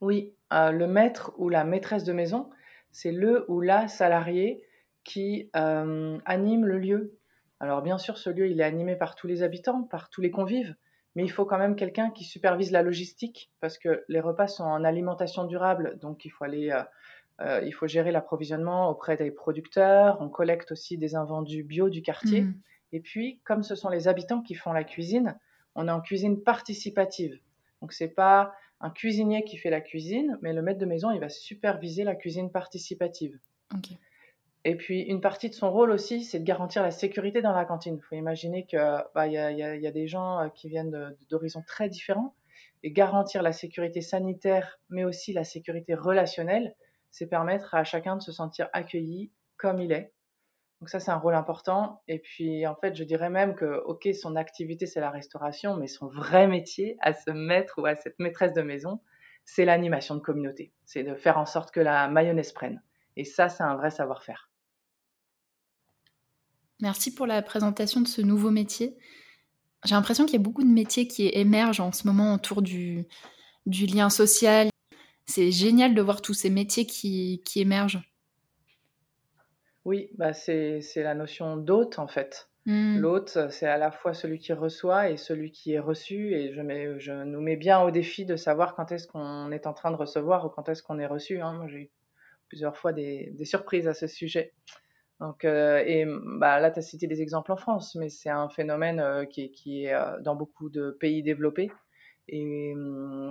Oui, 0.00 0.34
euh, 0.52 0.70
le 0.70 0.86
maître 0.86 1.32
ou 1.38 1.48
la 1.48 1.64
maîtresse 1.64 2.04
de 2.04 2.12
maison, 2.12 2.50
c'est 2.92 3.12
le 3.12 3.44
ou 3.48 3.60
la 3.60 3.88
salarié 3.88 4.62
qui 5.04 5.50
anime 5.54 6.66
le 6.66 6.78
lieu. 6.78 7.18
Alors 7.58 7.82
bien 7.82 7.98
sûr, 7.98 8.18
ce 8.18 8.30
lieu, 8.30 8.48
il 8.48 8.60
est 8.60 8.64
animé 8.64 8.96
par 8.96 9.14
tous 9.14 9.26
les 9.26 9.42
habitants, 9.42 9.82
par 9.82 10.08
tous 10.10 10.20
les 10.20 10.30
convives, 10.30 10.74
mais 11.14 11.24
il 11.24 11.30
faut 11.30 11.44
quand 11.44 11.58
même 11.58 11.76
quelqu'un 11.76 12.10
qui 12.10 12.24
supervise 12.24 12.70
la 12.70 12.82
logistique 12.82 13.50
parce 13.60 13.78
que 13.78 14.04
les 14.08 14.20
repas 14.20 14.46
sont 14.46 14.64
en 14.64 14.84
alimentation 14.84 15.44
durable, 15.44 15.98
donc 16.00 16.24
il 16.24 16.30
faut 16.30 16.44
aller, 16.44 16.70
euh, 16.70 16.82
euh, 17.40 17.62
il 17.64 17.72
faut 17.72 17.86
gérer 17.86 18.12
l'approvisionnement 18.12 18.90
auprès 18.90 19.16
des 19.16 19.30
producteurs. 19.30 20.18
On 20.20 20.28
collecte 20.28 20.72
aussi 20.72 20.98
des 20.98 21.14
invendus 21.14 21.62
bio 21.62 21.88
du 21.88 22.02
quartier. 22.02 22.42
Mm. 22.42 22.54
Et 22.92 23.00
puis, 23.00 23.40
comme 23.44 23.62
ce 23.62 23.74
sont 23.74 23.88
les 23.88 24.08
habitants 24.08 24.42
qui 24.42 24.54
font 24.54 24.72
la 24.72 24.84
cuisine, 24.84 25.38
on 25.74 25.88
est 25.88 25.92
en 25.92 26.00
cuisine 26.00 26.42
participative. 26.42 27.38
Donc 27.80 27.92
c'est 27.92 28.08
pas 28.08 28.52
un 28.80 28.90
cuisinier 28.90 29.44
qui 29.44 29.56
fait 29.56 29.70
la 29.70 29.80
cuisine, 29.80 30.38
mais 30.42 30.52
le 30.52 30.62
maître 30.62 30.80
de 30.80 30.86
maison, 30.86 31.10
il 31.10 31.20
va 31.20 31.28
superviser 31.28 32.04
la 32.04 32.14
cuisine 32.14 32.50
participative. 32.50 33.38
Okay. 33.76 33.98
Et 34.64 34.76
puis, 34.76 35.00
une 35.00 35.20
partie 35.20 35.48
de 35.48 35.54
son 35.54 35.70
rôle 35.70 35.90
aussi, 35.90 36.24
c'est 36.24 36.38
de 36.38 36.44
garantir 36.44 36.82
la 36.82 36.90
sécurité 36.90 37.40
dans 37.40 37.52
la 37.52 37.64
cantine. 37.64 37.96
Il 37.96 38.02
faut 38.02 38.14
imaginer 38.14 38.66
qu'il 38.66 38.78
bah, 39.14 39.26
y, 39.26 39.38
a, 39.38 39.90
des 39.90 40.06
gens 40.06 40.38
euh, 40.38 40.48
qui 40.48 40.68
viennent 40.68 41.16
d'horizons 41.30 41.62
très 41.66 41.88
différents. 41.88 42.34
Et 42.82 42.92
garantir 42.92 43.42
la 43.42 43.52
sécurité 43.52 44.00
sanitaire, 44.00 44.80
mais 44.88 45.04
aussi 45.04 45.34
la 45.34 45.44
sécurité 45.44 45.94
relationnelle, 45.94 46.74
c'est 47.10 47.26
permettre 47.26 47.74
à 47.74 47.84
chacun 47.84 48.16
de 48.16 48.22
se 48.22 48.32
sentir 48.32 48.68
accueilli 48.72 49.32
comme 49.56 49.80
il 49.80 49.92
est. 49.92 50.12
Donc 50.80 50.88
ça, 50.88 50.98
c'est 50.98 51.10
un 51.10 51.18
rôle 51.18 51.34
important. 51.34 52.02
Et 52.08 52.18
puis, 52.18 52.66
en 52.66 52.74
fait, 52.74 52.94
je 52.96 53.04
dirais 53.04 53.28
même 53.28 53.54
que, 53.54 53.82
OK, 53.84 54.08
son 54.14 54.34
activité, 54.34 54.86
c'est 54.86 55.00
la 55.00 55.10
restauration, 55.10 55.76
mais 55.76 55.86
son 55.86 56.08
vrai 56.08 56.46
métier 56.46 56.96
à 57.00 57.12
ce 57.12 57.30
maître 57.30 57.74
ou 57.78 57.86
à 57.86 57.96
cette 57.96 58.18
maîtresse 58.18 58.54
de 58.54 58.62
maison, 58.62 59.00
c'est 59.44 59.66
l'animation 59.66 60.14
de 60.14 60.20
communauté. 60.20 60.72
C'est 60.86 61.02
de 61.02 61.14
faire 61.14 61.36
en 61.36 61.44
sorte 61.44 61.70
que 61.70 61.80
la 61.80 62.08
mayonnaise 62.08 62.52
prenne. 62.52 62.82
Et 63.16 63.24
ça, 63.24 63.48
c'est 63.48 63.62
un 63.62 63.76
vrai 63.76 63.90
savoir-faire. 63.90 64.50
Merci 66.80 67.14
pour 67.14 67.26
la 67.26 67.42
présentation 67.42 68.00
de 68.00 68.08
ce 68.08 68.22
nouveau 68.22 68.50
métier. 68.50 68.96
J'ai 69.84 69.94
l'impression 69.94 70.24
qu'il 70.24 70.34
y 70.34 70.42
a 70.42 70.42
beaucoup 70.42 70.62
de 70.62 70.68
métiers 70.68 71.06
qui 71.06 71.28
émergent 71.32 71.80
en 71.80 71.92
ce 71.92 72.06
moment 72.06 72.34
autour 72.34 72.62
du, 72.62 73.06
du 73.66 73.84
lien 73.84 74.08
social. 74.08 74.69
C'est 75.30 75.52
génial 75.52 75.94
de 75.94 76.02
voir 76.02 76.22
tous 76.22 76.34
ces 76.34 76.50
métiers 76.50 76.86
qui, 76.86 77.40
qui 77.44 77.60
émergent. 77.60 78.02
Oui, 79.84 80.10
bah 80.18 80.32
c'est 80.32 80.82
la 80.96 81.14
notion 81.14 81.56
d'hôte 81.56 81.98
en 81.98 82.08
fait. 82.08 82.48
Hmm. 82.66 82.98
L'hôte, 82.98 83.38
c'est 83.50 83.66
à 83.66 83.78
la 83.78 83.90
fois 83.90 84.12
celui 84.12 84.38
qui 84.38 84.52
reçoit 84.52 85.08
et 85.08 85.16
celui 85.16 85.50
qui 85.50 85.72
est 85.72 85.78
reçu. 85.78 86.34
Et 86.34 86.52
je, 86.52 86.60
mets, 86.60 86.98
je 86.98 87.12
nous 87.12 87.40
mets 87.40 87.56
bien 87.56 87.80
au 87.80 87.90
défi 87.90 88.26
de 88.26 88.36
savoir 88.36 88.74
quand 88.74 88.92
est-ce 88.92 89.06
qu'on 89.06 89.50
est 89.52 89.66
en 89.66 89.72
train 89.72 89.90
de 89.90 89.96
recevoir 89.96 90.44
ou 90.44 90.48
quand 90.50 90.68
est-ce 90.68 90.82
qu'on 90.82 90.98
est 90.98 91.06
reçu. 91.06 91.40
Hein. 91.40 91.54
Moi, 91.54 91.68
j'ai 91.68 91.78
eu 91.78 91.90
plusieurs 92.48 92.76
fois 92.76 92.92
des, 92.92 93.30
des, 93.32 93.44
surprises 93.44 93.88
à 93.88 93.94
ce 93.94 94.08
sujet. 94.08 94.52
Donc, 95.20 95.44
euh, 95.44 95.82
et 95.86 96.04
bah, 96.38 96.60
là, 96.60 96.70
tu 96.70 96.80
as 96.80 96.82
cité 96.82 97.06
des 97.06 97.22
exemples 97.22 97.52
en 97.52 97.56
France, 97.56 97.94
mais 97.94 98.08
c'est 98.08 98.30
un 98.30 98.48
phénomène 98.48 99.00
euh, 99.00 99.24
qui, 99.24 99.52
qui, 99.52 99.84
est 99.84 99.94
euh, 99.94 100.20
dans 100.20 100.34
beaucoup 100.34 100.68
de 100.68 100.90
pays 100.98 101.22
développés. 101.22 101.70
Et 102.32 102.74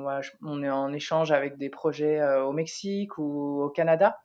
voilà, 0.02 0.22
on 0.42 0.62
est 0.62 0.70
en 0.70 0.92
échange 0.92 1.32
avec 1.32 1.58
des 1.58 1.70
projets 1.70 2.22
au 2.40 2.52
Mexique 2.52 3.18
ou 3.18 3.62
au 3.64 3.70
Canada. 3.70 4.20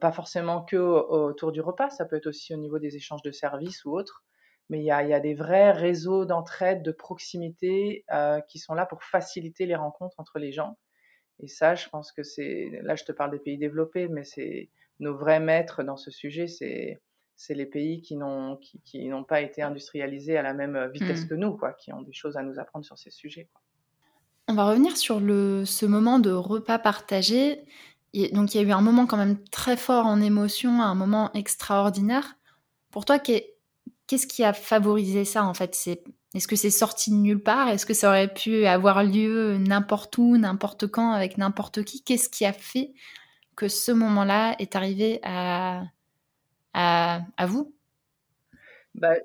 pas 0.00 0.12
forcément 0.12 0.62
que 0.62 0.76
autour 0.76 1.52
du 1.52 1.60
repas, 1.62 1.88
ça 1.90 2.04
peut 2.04 2.16
être 2.16 2.26
aussi 2.26 2.52
au 2.54 2.58
niveau 2.58 2.78
des 2.78 2.96
échanges 2.96 3.22
de 3.22 3.32
services 3.32 3.84
ou 3.86 3.96
autres. 3.96 4.24
Mais 4.68 4.78
il 4.80 4.84
y 4.84 4.90
a, 4.90 5.02
y 5.02 5.14
a, 5.14 5.20
des 5.20 5.34
vrais 5.34 5.72
réseaux 5.72 6.24
d'entraide, 6.26 6.82
de 6.82 6.92
proximité 6.92 8.04
qui 8.48 8.58
sont 8.58 8.74
là 8.74 8.84
pour 8.86 9.02
faciliter 9.02 9.64
les 9.66 9.76
rencontres 9.76 10.16
entre 10.18 10.38
les 10.38 10.52
gens. 10.52 10.76
Et 11.40 11.48
ça, 11.48 11.74
je 11.74 11.88
pense 11.88 12.12
que 12.12 12.22
c'est. 12.22 12.70
Là, 12.82 12.94
je 12.96 13.04
te 13.04 13.12
parle 13.12 13.30
des 13.32 13.38
pays 13.38 13.58
développés, 13.58 14.08
mais 14.08 14.24
c'est 14.24 14.70
nos 15.00 15.16
vrais 15.16 15.40
maîtres 15.40 15.82
dans 15.82 15.96
ce 15.96 16.10
sujet, 16.10 16.46
c'est 16.46 17.00
c'est 17.36 17.54
les 17.54 17.66
pays 17.66 18.00
qui 18.00 18.16
n'ont 18.16 18.56
qui, 18.58 19.08
n'ont 19.08 19.24
pas 19.24 19.40
été 19.40 19.62
industrialisés 19.62 20.36
à 20.36 20.42
la 20.42 20.54
même 20.54 20.90
vitesse 20.92 21.24
Mm. 21.24 21.28
que 21.28 21.34
nous, 21.34 21.56
quoi, 21.56 21.72
qui 21.72 21.92
ont 21.92 22.02
des 22.02 22.12
choses 22.12 22.36
à 22.36 22.42
nous 22.42 22.58
apprendre 22.58 22.84
sur 22.84 22.98
ces 22.98 23.10
sujets. 23.10 23.48
quoi. 23.52 23.60
On 24.48 24.54
va 24.54 24.66
revenir 24.66 24.96
sur 24.96 25.20
le, 25.20 25.64
ce 25.64 25.86
moment 25.86 26.18
de 26.18 26.30
repas 26.30 26.78
partagé. 26.78 27.64
Donc, 28.32 28.54
il 28.54 28.58
y 28.58 28.64
a 28.64 28.68
eu 28.68 28.72
un 28.72 28.80
moment 28.80 29.06
quand 29.06 29.16
même 29.16 29.42
très 29.50 29.76
fort 29.76 30.06
en 30.06 30.20
émotion, 30.20 30.82
un 30.82 30.94
moment 30.94 31.32
extraordinaire. 31.32 32.36
Pour 32.90 33.04
toi, 33.04 33.18
qu'est- 33.18 33.54
qu'est-ce 34.06 34.26
qui 34.26 34.44
a 34.44 34.52
favorisé 34.52 35.24
ça 35.24 35.44
en 35.44 35.54
fait? 35.54 35.74
Est-ce 36.34 36.46
que 36.48 36.56
c'est 36.56 36.70
sorti 36.70 37.10
de 37.10 37.16
nulle 37.16 37.42
part? 37.42 37.68
Est-ce 37.68 37.86
que 37.86 37.94
ça 37.94 38.08
aurait 38.08 38.32
pu 38.32 38.66
avoir 38.66 39.02
lieu 39.02 39.56
n'importe 39.58 40.18
où, 40.18 40.36
n'importe 40.36 40.86
quand, 40.88 41.12
avec 41.12 41.38
n'importe 41.38 41.84
qui? 41.84 42.02
Qu'est-ce 42.02 42.28
qui 42.28 42.44
a 42.44 42.52
fait 42.52 42.92
que 43.56 43.68
ce 43.68 43.92
moment-là 43.92 44.56
est 44.58 44.76
arrivé 44.76 45.20
à, 45.22 45.84
à, 46.74 47.22
à 47.36 47.46
vous? 47.46 47.74
Bah, 48.94 49.16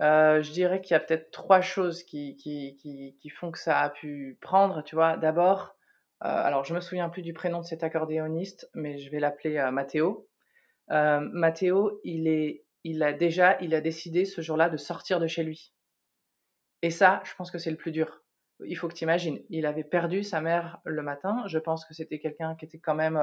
euh, 0.00 0.42
je 0.42 0.50
dirais 0.52 0.80
qu'il 0.80 0.92
y 0.92 0.96
a 0.96 1.00
peut-être 1.00 1.30
trois 1.30 1.60
choses 1.60 2.02
qui, 2.02 2.36
font 3.38 3.50
que 3.50 3.58
ça 3.58 3.80
a 3.80 3.90
pu 3.90 4.38
prendre, 4.40 4.82
tu 4.82 4.94
vois. 4.94 5.16
D'abord, 5.16 5.76
euh, 6.24 6.28
alors 6.28 6.64
je 6.64 6.74
me 6.74 6.80
souviens 6.80 7.08
plus 7.08 7.22
du 7.22 7.32
prénom 7.32 7.60
de 7.60 7.66
cet 7.66 7.82
accordéoniste, 7.82 8.70
mais 8.74 8.98
je 8.98 9.10
vais 9.10 9.20
l'appeler 9.20 9.58
euh, 9.58 9.70
Matteo. 9.70 10.28
Euh, 10.90 11.20
Matteo, 11.20 12.00
il 12.04 13.02
a 13.02 13.12
déjà, 13.12 13.60
il 13.60 13.74
a 13.74 13.80
décidé 13.80 14.24
ce 14.24 14.40
jour-là 14.40 14.68
de 14.68 14.76
sortir 14.76 15.20
de 15.20 15.26
chez 15.26 15.42
lui. 15.42 15.72
Et 16.82 16.90
ça, 16.90 17.22
je 17.24 17.34
pense 17.36 17.50
que 17.50 17.58
c'est 17.58 17.70
le 17.70 17.76
plus 17.76 17.92
dur. 17.92 18.22
Il 18.66 18.76
faut 18.76 18.88
que 18.88 18.94
tu 18.94 19.04
imagines, 19.04 19.40
il 19.48 19.64
avait 19.66 19.84
perdu 19.84 20.22
sa 20.22 20.40
mère 20.40 20.80
le 20.84 21.02
matin. 21.02 21.44
Je 21.46 21.58
pense 21.58 21.84
que 21.86 21.94
c'était 21.94 22.18
quelqu'un 22.18 22.54
qui 22.56 22.64
était 22.64 22.78
quand 22.78 22.94
même 22.94 23.16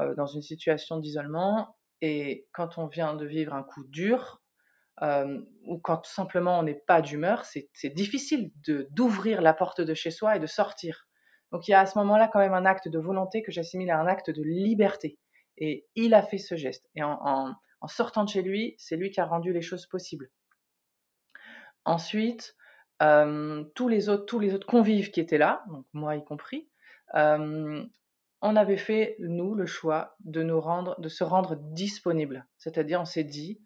euh, 0.00 0.14
dans 0.14 0.26
une 0.26 0.42
situation 0.42 0.98
d'isolement. 0.98 1.76
Et 2.00 2.48
quand 2.52 2.78
on 2.78 2.86
vient 2.86 3.14
de 3.14 3.26
vivre 3.26 3.54
un 3.54 3.62
coup 3.62 3.84
dur, 3.84 4.41
euh, 5.00 5.40
ou 5.64 5.78
quand 5.78 5.98
tout 5.98 6.10
simplement 6.10 6.58
on 6.58 6.62
n'est 6.62 6.82
pas 6.86 7.00
d'humeur, 7.00 7.44
c'est 7.44 7.94
difficile 7.94 8.52
d'ouvrir 8.90 9.40
la 9.40 9.54
porte 9.54 9.80
de 9.80 9.94
chez 9.94 10.10
soi 10.10 10.36
et 10.36 10.38
de 10.38 10.46
sortir. 10.46 11.08
Donc 11.50 11.66
il 11.66 11.70
y 11.70 11.74
a 11.74 11.80
à 11.80 11.86
ce 11.86 11.98
moment-là 11.98 12.28
quand 12.28 12.38
même 12.38 12.54
un 12.54 12.66
acte 12.66 12.88
de 12.88 12.98
volonté 12.98 13.42
que 13.42 13.52
j'assimile 13.52 13.90
à 13.90 13.98
un 13.98 14.06
acte 14.06 14.30
de 14.30 14.42
liberté. 14.42 15.18
Et 15.58 15.86
il 15.94 16.14
a 16.14 16.22
fait 16.22 16.38
ce 16.38 16.56
geste. 16.56 16.88
Et 16.94 17.02
en, 17.02 17.54
sortant 17.86 18.24
de 18.24 18.28
chez 18.28 18.42
lui, 18.42 18.74
c'est 18.78 18.96
lui 18.96 19.10
qui 19.10 19.20
a 19.20 19.26
rendu 19.26 19.52
les 19.52 19.62
choses 19.62 19.86
possibles. 19.86 20.30
Ensuite, 21.84 22.54
euh, 23.02 23.64
tous, 23.74 23.88
les 23.88 24.08
autres, 24.08 24.24
tous 24.24 24.38
les 24.38 24.54
autres 24.54 24.66
convives 24.66 25.10
qui 25.10 25.20
étaient 25.20 25.38
là, 25.38 25.64
moi 25.92 26.16
y 26.16 26.24
compris, 26.24 26.68
euh, 27.14 27.84
on 28.40 28.56
avait 28.56 28.76
fait, 28.76 29.16
nous, 29.20 29.54
le 29.54 29.66
choix 29.66 30.16
de, 30.20 30.42
nous 30.42 30.60
rendre, 30.60 31.00
de 31.00 31.08
se 31.08 31.22
rendre 31.22 31.56
disponible. 31.56 32.46
C'est-à-dire, 32.58 33.00
on 33.00 33.04
s'est 33.04 33.24
dit, 33.24 33.60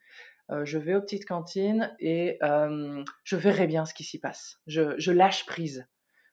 je 0.50 0.78
vais 0.78 0.94
aux 0.94 1.00
petites 1.00 1.26
cantines 1.26 1.94
et 1.98 2.38
euh, 2.42 3.02
je 3.24 3.36
verrai 3.36 3.66
bien 3.66 3.84
ce 3.84 3.94
qui 3.94 4.04
s'y 4.04 4.18
passe. 4.18 4.60
Je, 4.66 5.10
lâche 5.10 5.46
prise. 5.46 5.86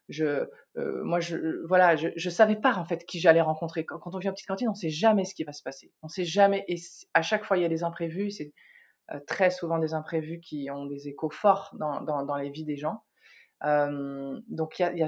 Je, 0.09 0.47
euh, 0.77 1.03
moi, 1.03 1.19
voilà, 1.67 1.95
je, 1.95 2.29
savais 2.29 2.55
pas 2.55 2.75
en 2.75 2.85
fait 2.85 3.05
qui 3.05 3.19
j'allais 3.19 3.41
rencontrer. 3.41 3.85
Quand, 3.85 4.13
on 4.13 4.19
vient 4.19 4.31
aux 4.31 4.33
petites 4.33 4.47
cantines, 4.47 4.69
on 4.69 4.75
sait 4.75 4.89
jamais 4.89 5.25
ce 5.25 5.33
qui 5.33 5.43
va 5.43 5.53
se 5.53 5.63
passer. 5.63 5.91
On 6.01 6.07
sait 6.07 6.25
jamais. 6.25 6.65
À 7.13 7.21
chaque 7.21 7.43
fois, 7.45 7.57
il 7.57 7.61
y 7.61 7.65
a 7.65 7.69
des 7.69 7.83
imprévus. 7.83 8.31
C'est 8.31 8.53
euh, 9.11 9.19
très 9.27 9.49
souvent 9.49 9.79
des 9.79 9.93
imprévus 9.93 10.39
qui 10.39 10.69
ont 10.71 10.85
des 10.85 11.07
échos 11.07 11.29
forts 11.29 11.75
dans, 11.77 12.37
les 12.37 12.49
vies 12.49 12.65
des 12.65 12.77
gens. 12.77 13.03
Euh, 13.63 14.39
donc, 14.47 14.79
il 14.79 14.83
y 14.83 14.85
a, 14.85 14.93
y, 14.93 15.03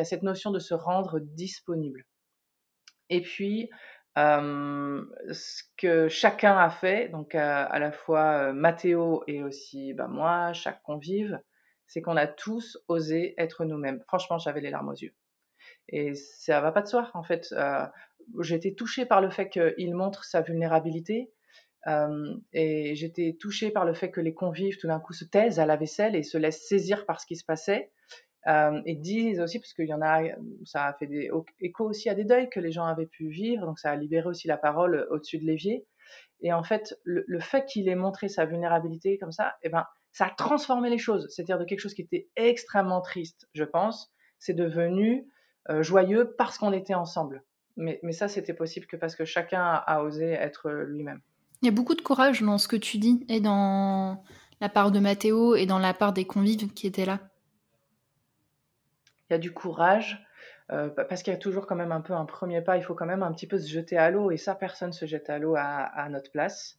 a 0.00 0.04
cette 0.04 0.22
notion 0.22 0.50
de 0.50 0.58
se 0.58 0.74
rendre 0.74 1.20
disponible. 1.20 2.04
Et 3.08 3.20
puis, 3.20 3.68
euh, 3.68 3.76
ce 4.16 5.62
que 5.76 6.08
chacun 6.08 6.56
a 6.56 6.70
fait, 6.70 7.08
donc 7.08 7.34
à, 7.34 7.64
à 7.64 7.78
la 7.78 7.92
fois 7.92 8.48
euh, 8.48 8.52
Mathéo 8.52 9.24
et 9.26 9.42
aussi 9.42 9.94
bah, 9.94 10.06
moi, 10.06 10.52
chaque 10.52 10.82
convive, 10.82 11.40
c'est 11.86 12.02
qu'on 12.02 12.16
a 12.16 12.26
tous 12.26 12.78
osé 12.88 13.34
être 13.38 13.64
nous-mêmes. 13.64 14.02
Franchement, 14.06 14.38
j'avais 14.38 14.60
les 14.60 14.70
larmes 14.70 14.88
aux 14.88 14.94
yeux. 14.94 15.14
Et 15.88 16.14
ça 16.14 16.60
va 16.60 16.72
pas 16.72 16.82
de 16.82 16.88
soi, 16.88 17.10
en 17.14 17.22
fait. 17.22 17.48
Euh, 17.52 17.86
j'étais 18.40 18.74
touchée 18.74 19.04
par 19.06 19.20
le 19.20 19.30
fait 19.30 19.48
qu'il 19.48 19.94
montre 19.94 20.24
sa 20.24 20.40
vulnérabilité. 20.40 21.32
Euh, 21.88 22.34
et 22.52 22.94
j'étais 22.94 23.36
touchée 23.40 23.70
par 23.70 23.84
le 23.84 23.92
fait 23.92 24.10
que 24.10 24.20
les 24.20 24.34
convives, 24.34 24.78
tout 24.78 24.86
d'un 24.86 25.00
coup, 25.00 25.12
se 25.12 25.24
taisent 25.24 25.58
à 25.58 25.66
la 25.66 25.76
vaisselle 25.76 26.14
et 26.14 26.22
se 26.22 26.38
laissent 26.38 26.66
saisir 26.66 27.06
par 27.06 27.20
ce 27.20 27.26
qui 27.26 27.36
se 27.36 27.44
passait. 27.44 27.90
Euh, 28.48 28.82
et 28.86 28.96
disent 28.96 29.40
aussi, 29.40 29.60
parce 29.60 29.72
qu'il 29.72 29.86
y 29.86 29.94
en 29.94 30.02
a, 30.02 30.22
ça 30.64 30.86
a 30.86 30.92
fait 30.94 31.06
des 31.06 31.30
écho 31.60 31.88
aussi 31.88 32.08
à 32.08 32.14
des 32.14 32.24
deuils 32.24 32.50
que 32.50 32.58
les 32.58 32.72
gens 32.72 32.84
avaient 32.86 33.06
pu 33.06 33.28
vivre, 33.28 33.64
donc 33.66 33.78
ça 33.78 33.90
a 33.90 33.96
libéré 33.96 34.26
aussi 34.26 34.48
la 34.48 34.56
parole 34.56 35.06
au-dessus 35.10 35.38
de 35.38 35.44
l'évier. 35.44 35.86
Et 36.40 36.52
en 36.52 36.64
fait, 36.64 36.98
le, 37.04 37.24
le 37.28 37.38
fait 37.38 37.66
qu'il 37.66 37.88
ait 37.88 37.94
montré 37.94 38.28
sa 38.28 38.44
vulnérabilité 38.44 39.16
comme 39.16 39.30
ça, 39.30 39.54
eh 39.62 39.68
ben, 39.68 39.84
ça 40.10 40.26
a 40.26 40.30
transformé 40.30 40.90
les 40.90 40.98
choses. 40.98 41.28
C'est-à-dire 41.30 41.58
de 41.58 41.64
quelque 41.64 41.78
chose 41.78 41.94
qui 41.94 42.02
était 42.02 42.28
extrêmement 42.34 43.00
triste, 43.00 43.48
je 43.54 43.62
pense, 43.62 44.12
c'est 44.40 44.54
devenu 44.54 45.24
euh, 45.70 45.84
joyeux 45.84 46.34
parce 46.36 46.58
qu'on 46.58 46.72
était 46.72 46.94
ensemble. 46.94 47.44
Mais, 47.76 48.00
mais 48.02 48.12
ça, 48.12 48.26
c'était 48.26 48.54
possible 48.54 48.86
que 48.86 48.96
parce 48.96 49.14
que 49.14 49.24
chacun 49.24 49.62
a, 49.62 49.76
a 49.76 50.02
osé 50.02 50.32
être 50.32 50.68
lui-même. 50.70 51.20
Il 51.62 51.66
y 51.66 51.68
a 51.68 51.72
beaucoup 51.72 51.94
de 51.94 52.02
courage 52.02 52.42
dans 52.42 52.58
ce 52.58 52.66
que 52.66 52.74
tu 52.74 52.98
dis, 52.98 53.24
et 53.28 53.40
dans 53.40 54.24
la 54.60 54.68
part 54.68 54.90
de 54.90 54.98
Mathéo, 54.98 55.54
et 55.54 55.64
dans 55.64 55.78
la 55.78 55.94
part 55.94 56.12
des 56.12 56.24
convives 56.24 56.72
qui 56.74 56.88
étaient 56.88 57.06
là. 57.06 57.20
Il 59.32 59.36
y 59.36 59.36
a 59.36 59.38
du 59.38 59.54
courage, 59.54 60.22
euh, 60.70 60.90
parce 60.90 61.22
qu'il 61.22 61.32
y 61.32 61.36
a 61.36 61.38
toujours 61.38 61.66
quand 61.66 61.74
même 61.74 61.90
un 61.90 62.02
peu 62.02 62.12
un 62.12 62.26
premier 62.26 62.60
pas, 62.60 62.76
il 62.76 62.82
faut 62.82 62.94
quand 62.94 63.06
même 63.06 63.22
un 63.22 63.32
petit 63.32 63.46
peu 63.46 63.58
se 63.58 63.66
jeter 63.66 63.96
à 63.96 64.10
l'eau, 64.10 64.30
et 64.30 64.36
ça, 64.36 64.54
personne 64.54 64.92
se 64.92 65.06
jette 65.06 65.30
à 65.30 65.38
l'eau 65.38 65.54
à, 65.56 65.62
à, 65.62 66.10
notre 66.10 66.30
place. 66.30 66.78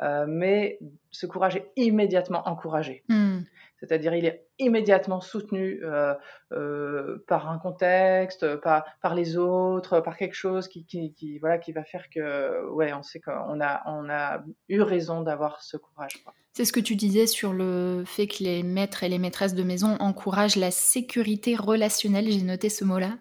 Euh, 0.00 0.24
mais 0.26 0.78
ce 1.10 1.26
courage 1.26 1.56
est 1.56 1.70
immédiatement 1.76 2.48
encouragé. 2.48 3.04
Mm. 3.10 3.40
C'est-à-dire, 3.78 4.14
il 4.14 4.24
est 4.24 4.46
immédiatement 4.58 5.20
soutenu 5.20 5.80
euh, 5.82 6.14
euh, 6.52 7.22
par 7.28 7.50
un 7.50 7.58
contexte, 7.58 8.56
par, 8.56 8.86
par 9.02 9.14
les 9.14 9.36
autres, 9.36 10.00
par 10.00 10.16
quelque 10.16 10.34
chose 10.34 10.66
qui, 10.68 10.86
qui, 10.86 11.12
qui, 11.12 11.38
voilà, 11.40 11.58
qui 11.58 11.72
va 11.72 11.84
faire 11.84 12.08
que, 12.08 12.70
ouais, 12.70 12.94
on 12.94 13.02
sait 13.02 13.20
qu'on 13.20 13.60
a, 13.60 13.82
on 13.84 14.08
a 14.08 14.42
eu 14.70 14.80
raison 14.80 15.20
d'avoir 15.20 15.60
ce 15.60 15.76
courage. 15.76 16.24
C'est 16.52 16.66
ce 16.66 16.72
que 16.72 16.80
tu 16.80 16.96
disais 16.96 17.26
sur 17.26 17.54
le 17.54 18.04
fait 18.06 18.26
que 18.26 18.44
les 18.44 18.62
maîtres 18.62 19.04
et 19.04 19.08
les 19.08 19.18
maîtresses 19.18 19.54
de 19.54 19.62
maison 19.62 19.96
encouragent 20.00 20.56
la 20.56 20.70
sécurité 20.70 21.56
relationnelle. 21.56 22.30
J'ai 22.30 22.42
noté 22.42 22.68
ce 22.68 22.84
mot-là. 22.84 23.16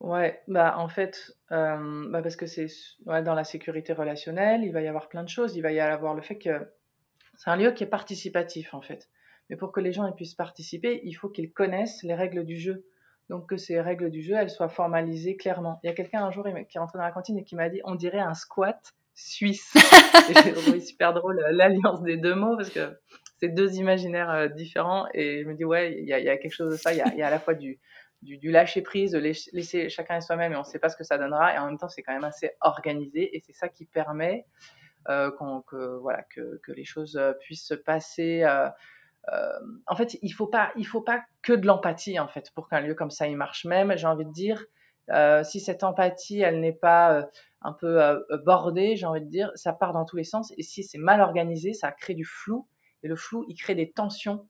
Ouais, 0.00 0.42
bah 0.48 0.74
en 0.78 0.88
fait, 0.88 1.34
euh, 1.52 2.10
bah 2.10 2.20
parce 2.22 2.36
que 2.36 2.46
c'est 2.46 2.66
dans 3.06 3.34
la 3.34 3.44
sécurité 3.44 3.94
relationnelle, 3.94 4.64
il 4.64 4.72
va 4.72 4.82
y 4.82 4.88
avoir 4.88 5.08
plein 5.08 5.22
de 5.22 5.28
choses. 5.28 5.56
Il 5.56 5.62
va 5.62 5.72
y 5.72 5.80
avoir 5.80 6.14
le 6.14 6.20
fait 6.20 6.36
que 6.36 6.70
c'est 7.36 7.50
un 7.50 7.56
lieu 7.56 7.72
qui 7.72 7.84
est 7.84 7.88
participatif 7.88 8.74
en 8.74 8.82
fait. 8.82 9.08
Mais 9.48 9.56
pour 9.56 9.72
que 9.72 9.80
les 9.80 9.92
gens 9.92 10.10
puissent 10.12 10.34
participer, 10.34 11.00
il 11.04 11.14
faut 11.14 11.30
qu'ils 11.30 11.52
connaissent 11.52 12.02
les 12.02 12.14
règles 12.14 12.44
du 12.44 12.58
jeu. 12.58 12.84
Donc 13.30 13.48
que 13.48 13.56
ces 13.56 13.80
règles 13.80 14.10
du 14.10 14.22
jeu, 14.22 14.34
elles 14.34 14.50
soient 14.50 14.68
formalisées 14.68 15.36
clairement. 15.36 15.80
Il 15.82 15.86
y 15.86 15.90
a 15.90 15.94
quelqu'un 15.94 16.22
un 16.22 16.30
jour 16.30 16.44
qui 16.44 16.76
est 16.76 16.80
rentré 16.80 16.98
dans 16.98 17.04
la 17.04 17.12
cantine 17.12 17.38
et 17.38 17.44
qui 17.44 17.56
m'a 17.56 17.70
dit, 17.70 17.80
on 17.84 17.94
dirait 17.94 18.20
un 18.20 18.34
squat 18.34 18.94
suisse. 19.16 19.74
et 20.30 20.34
j'ai 20.44 20.52
trouvé 20.52 20.80
super 20.80 21.12
drôle 21.12 21.44
l'alliance 21.50 22.02
des 22.02 22.16
deux 22.16 22.34
mots 22.34 22.56
parce 22.56 22.70
que 22.70 22.96
c'est 23.40 23.48
deux 23.48 23.74
imaginaires 23.74 24.30
euh, 24.30 24.48
différents. 24.48 25.06
Et 25.12 25.42
je 25.42 25.48
me 25.48 25.54
dis, 25.54 25.64
ouais, 25.64 25.96
il 25.98 26.04
y, 26.04 26.08
y, 26.08 26.28
a 26.28 26.36
quelque 26.36 26.54
chose 26.54 26.70
de 26.70 26.76
ça. 26.76 26.92
Il 26.92 26.96
y, 26.96 27.18
y 27.18 27.22
a, 27.22 27.26
à 27.26 27.30
la 27.30 27.40
fois 27.40 27.54
du, 27.54 27.80
du, 28.22 28.38
du, 28.38 28.50
lâcher 28.50 28.82
prise, 28.82 29.12
de 29.12 29.18
laisser 29.18 29.88
chacun 29.88 30.20
soi-même 30.20 30.52
et 30.52 30.56
on 30.56 30.60
ne 30.60 30.64
sait 30.64 30.78
pas 30.78 30.88
ce 30.88 30.96
que 30.96 31.04
ça 31.04 31.18
donnera. 31.18 31.54
Et 31.54 31.58
en 31.58 31.66
même 31.66 31.78
temps, 31.78 31.88
c'est 31.88 32.02
quand 32.02 32.14
même 32.14 32.24
assez 32.24 32.52
organisé 32.60 33.36
et 33.36 33.40
c'est 33.40 33.52
ça 33.54 33.68
qui 33.68 33.86
permet 33.86 34.46
euh, 35.08 35.30
que, 35.66 35.98
voilà, 35.98 36.22
que, 36.34 36.60
que, 36.62 36.72
les 36.72 36.84
choses 36.84 37.20
puissent 37.40 37.66
se 37.66 37.74
passer. 37.74 38.42
Euh, 38.44 38.68
euh, 39.32 39.58
en 39.86 39.96
fait, 39.96 40.16
il 40.22 40.30
ne 40.30 40.34
faut, 40.34 40.46
pas, 40.46 40.72
il 40.76 40.86
faut 40.86 41.00
pas 41.00 41.22
que 41.42 41.52
de 41.52 41.66
l'empathie 41.66 42.18
en 42.18 42.28
fait, 42.28 42.50
pour 42.54 42.68
qu'un 42.68 42.80
lieu 42.80 42.94
comme 42.94 43.10
ça 43.10 43.26
il 43.26 43.36
marche. 43.36 43.64
Même, 43.64 43.96
j'ai 43.96 44.06
envie 44.06 44.24
de 44.24 44.32
dire, 44.32 44.64
euh, 45.10 45.44
si 45.44 45.60
cette 45.60 45.84
empathie, 45.84 46.40
elle 46.40 46.60
n'est 46.60 46.72
pas 46.72 47.28
un 47.62 47.72
peu 47.72 48.24
bordée, 48.44 48.96
j'ai 48.96 49.06
envie 49.06 49.20
de 49.20 49.30
dire, 49.30 49.50
ça 49.54 49.72
part 49.72 49.92
dans 49.92 50.04
tous 50.04 50.16
les 50.16 50.24
sens. 50.24 50.52
Et 50.56 50.62
si 50.62 50.84
c'est 50.84 50.98
mal 50.98 51.20
organisé, 51.20 51.72
ça 51.72 51.92
crée 51.92 52.14
du 52.14 52.24
flou. 52.24 52.68
Et 53.02 53.08
le 53.08 53.16
flou, 53.16 53.44
il 53.48 53.56
crée 53.56 53.74
des 53.74 53.90
tensions. 53.90 54.46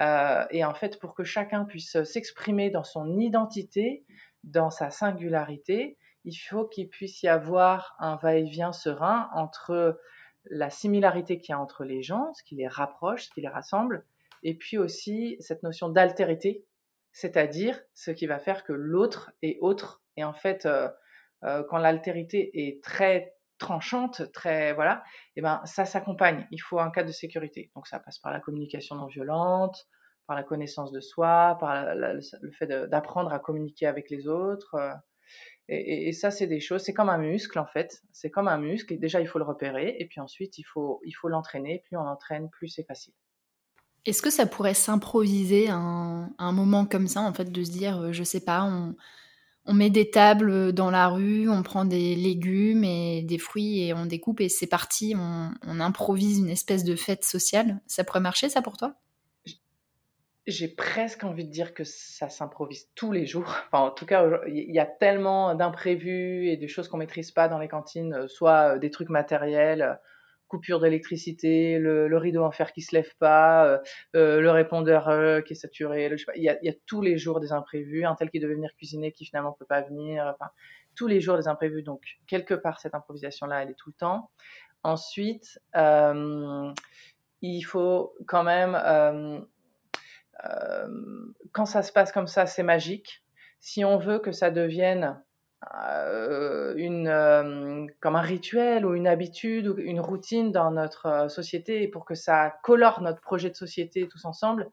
Euh, 0.00 0.44
et 0.50 0.64
en 0.64 0.74
fait, 0.74 0.98
pour 0.98 1.14
que 1.14 1.24
chacun 1.24 1.64
puisse 1.64 2.02
s'exprimer 2.04 2.70
dans 2.70 2.84
son 2.84 3.18
identité, 3.18 4.04
dans 4.44 4.70
sa 4.70 4.90
singularité, 4.90 5.98
il 6.24 6.34
faut 6.34 6.66
qu'il 6.66 6.88
puisse 6.88 7.22
y 7.22 7.28
avoir 7.28 7.96
un 7.98 8.16
va-et-vient 8.16 8.72
serein 8.72 9.28
entre 9.34 9.98
la 10.44 10.70
similarité 10.70 11.40
qu'il 11.40 11.52
y 11.52 11.54
a 11.54 11.60
entre 11.60 11.84
les 11.84 12.02
gens, 12.02 12.32
ce 12.34 12.42
qui 12.42 12.54
les 12.54 12.68
rapproche, 12.68 13.24
ce 13.24 13.30
qui 13.30 13.40
les 13.40 13.48
rassemble, 13.48 14.04
et 14.42 14.54
puis 14.54 14.78
aussi 14.78 15.36
cette 15.40 15.62
notion 15.62 15.88
d'altérité, 15.88 16.64
c'est-à-dire 17.12 17.80
ce 17.94 18.10
qui 18.10 18.26
va 18.26 18.38
faire 18.38 18.64
que 18.64 18.72
l'autre 18.72 19.32
est 19.42 19.58
autre. 19.60 20.02
Et 20.16 20.24
en 20.24 20.34
fait, 20.34 20.66
euh, 20.66 20.88
euh, 21.44 21.62
quand 21.68 21.78
l'altérité 21.78 22.50
est 22.68 22.82
très 22.82 23.34
tranchante, 23.58 24.30
très 24.32 24.72
voilà, 24.72 25.02
et 25.36 25.40
ben 25.42 25.60
ça 25.64 25.84
s'accompagne. 25.84 26.46
Il 26.50 26.58
faut 26.58 26.78
un 26.78 26.90
cadre 26.90 27.08
de 27.08 27.12
sécurité. 27.12 27.70
Donc 27.74 27.86
ça 27.86 27.98
passe 27.98 28.18
par 28.18 28.32
la 28.32 28.40
communication 28.40 28.96
non 28.96 29.06
violente, 29.06 29.88
par 30.26 30.36
la 30.36 30.44
connaissance 30.44 30.92
de 30.92 31.00
soi, 31.00 31.56
par 31.58 31.94
le 31.94 32.20
fait 32.52 32.66
d'apprendre 32.66 33.32
à 33.32 33.38
communiquer 33.38 33.86
avec 33.86 34.10
les 34.10 34.28
autres. 34.28 34.76
Et, 35.68 36.12
ça, 36.12 36.30
c'est 36.30 36.46
des 36.46 36.60
choses, 36.60 36.82
c'est 36.82 36.94
comme 36.94 37.10
un 37.10 37.18
muscle 37.18 37.58
en 37.58 37.66
fait. 37.66 38.02
C'est 38.12 38.30
comme 38.30 38.48
un 38.48 38.58
muscle. 38.58 38.92
Et 38.94 38.96
déjà, 38.96 39.20
il 39.20 39.28
faut 39.28 39.38
le 39.38 39.44
repérer. 39.44 39.96
Et 39.98 40.06
puis 40.06 40.20
ensuite, 40.20 40.56
il 40.58 40.64
faut, 40.64 41.00
il 41.04 41.12
faut 41.12 41.28
l'entraîner. 41.28 41.82
Plus 41.86 41.96
on 41.96 42.04
l'entraîne, 42.04 42.48
plus 42.50 42.68
c'est 42.68 42.84
facile. 42.84 43.14
Est-ce 44.08 44.22
que 44.22 44.30
ça 44.30 44.46
pourrait 44.46 44.74
s'improviser 44.74 45.68
un, 45.68 46.30
moment 46.38 46.86
comme 46.86 47.08
ça, 47.08 47.20
en 47.20 47.32
fait, 47.32 47.52
de 47.52 47.62
se 47.62 47.70
dire, 47.70 47.98
euh, 48.00 48.12
je 48.12 48.24
sais 48.24 48.40
pas, 48.40 48.64
on, 48.64 48.94
on 49.68 49.74
met 49.74 49.90
des 49.90 50.10
tables 50.10 50.72
dans 50.72 50.90
la 50.90 51.08
rue, 51.08 51.50
on 51.50 51.62
prend 51.62 51.84
des 51.84 52.14
légumes 52.16 52.84
et 52.84 53.22
des 53.22 53.36
fruits 53.36 53.82
et 53.82 53.92
on 53.92 54.06
découpe 54.06 54.40
et 54.40 54.48
c'est 54.48 54.66
parti, 54.66 55.14
on, 55.14 55.52
improvise 55.80 56.38
une 56.38 56.48
espèce 56.48 56.84
de 56.84 56.96
fête 56.96 57.22
sociale. 57.22 57.78
Ça 57.86 58.02
pourrait 58.02 58.20
marcher, 58.20 58.48
ça, 58.48 58.62
pour 58.62 58.78
toi? 58.78 58.94
J'ai 60.46 60.68
presque 60.68 61.24
envie 61.24 61.44
de 61.44 61.50
dire 61.50 61.74
que 61.74 61.84
ça 61.84 62.30
s'improvise 62.30 62.88
tous 62.94 63.12
les 63.12 63.26
jours. 63.26 63.54
Enfin, 63.70 63.84
en 63.84 63.90
tout 63.90 64.06
cas, 64.06 64.26
il 64.46 64.74
y 64.74 64.78
a 64.78 64.86
tellement 64.86 65.54
d'imprévus 65.54 66.48
et 66.48 66.56
de 66.56 66.66
choses 66.66 66.88
qu'on 66.88 66.96
maîtrise 66.96 67.30
pas 67.30 67.48
dans 67.48 67.58
les 67.58 67.68
cantines, 67.68 68.14
euh, 68.14 68.26
soit 68.26 68.76
euh, 68.76 68.78
des 68.78 68.90
trucs 68.90 69.10
matériels, 69.10 69.82
euh, 69.82 69.94
coupure 70.48 70.80
d'électricité, 70.80 71.78
le, 71.78 72.16
rideau 72.16 72.42
en 72.42 72.50
fer 72.50 72.72
qui 72.72 72.82
se 72.82 72.94
lève 72.94 73.14
pas, 73.18 73.80
le 74.14 74.48
répondeur 74.48 75.44
qui 75.44 75.52
est 75.52 75.56
saturé. 75.56 76.10
il, 76.34 76.42
y 76.42 76.48
a, 76.48 76.58
y, 76.62 76.68
a, 76.68 76.74
tous 76.86 77.02
les 77.02 77.18
jours 77.18 77.40
des 77.40 77.52
imprévus, 77.52 78.04
un 78.04 78.14
tel 78.14 78.30
qui 78.30 78.40
devait 78.40 78.54
venir 78.54 78.70
cuisiner 78.76 79.12
qui 79.12 79.24
finalement 79.24 79.52
peut 79.52 79.66
pas 79.66 79.82
venir. 79.82 80.24
Enfin, 80.34 80.50
tous 80.96 81.06
les 81.06 81.20
jours 81.20 81.36
des 81.36 81.48
imprévus. 81.48 81.82
Donc 81.82 82.02
quelque 82.26 82.54
part 82.54 82.80
cette 82.80 82.94
improvisation 82.94 83.46
là, 83.46 83.62
elle 83.62 83.70
est 83.70 83.78
tout 83.78 83.90
le 83.90 83.94
temps. 83.98 84.30
Ensuite, 84.82 85.60
il 87.42 87.62
faut 87.62 88.14
quand 88.26 88.44
même 88.44 88.74
euh, 90.44 91.32
quand 91.52 91.66
ça 91.66 91.82
se 91.82 91.92
passe 91.92 92.12
comme 92.12 92.26
ça, 92.26 92.46
c'est 92.46 92.62
magique. 92.62 93.24
Si 93.60 93.84
on 93.84 93.98
veut 93.98 94.18
que 94.18 94.32
ça 94.32 94.50
devienne 94.50 95.04
euh, 95.04 95.27
une, 96.76 97.08
euh, 97.08 97.86
comme 98.00 98.16
un 98.16 98.20
rituel 98.20 98.86
ou 98.86 98.94
une 98.94 99.06
habitude 99.06 99.66
ou 99.68 99.76
une 99.78 100.00
routine 100.00 100.52
dans 100.52 100.70
notre 100.70 101.28
société 101.28 101.82
et 101.82 101.88
pour 101.88 102.04
que 102.04 102.14
ça 102.14 102.54
colore 102.62 103.00
notre 103.02 103.20
projet 103.20 103.50
de 103.50 103.56
société 103.56 104.06
tous 104.08 104.24
ensemble, 104.24 104.70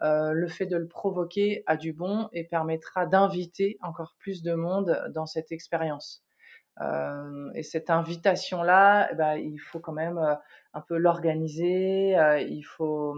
le 0.00 0.46
fait 0.46 0.66
de 0.66 0.76
le 0.76 0.86
provoquer 0.86 1.64
a 1.66 1.76
du 1.76 1.92
bon 1.92 2.28
et 2.32 2.44
permettra 2.44 3.04
d'inviter 3.06 3.78
encore 3.82 4.14
plus 4.20 4.42
de 4.42 4.54
monde 4.54 5.02
dans 5.12 5.26
cette 5.26 5.50
expérience. 5.50 6.22
et 7.54 7.62
cette 7.64 7.90
invitation-là, 7.90 9.08
eh 9.10 9.16
ben, 9.16 9.34
il 9.34 9.58
faut 9.58 9.80
quand 9.80 9.92
même 9.92 10.20
un 10.72 10.80
peu 10.82 10.98
l'organiser, 10.98 12.16
il 12.48 12.62
faut 12.62 13.16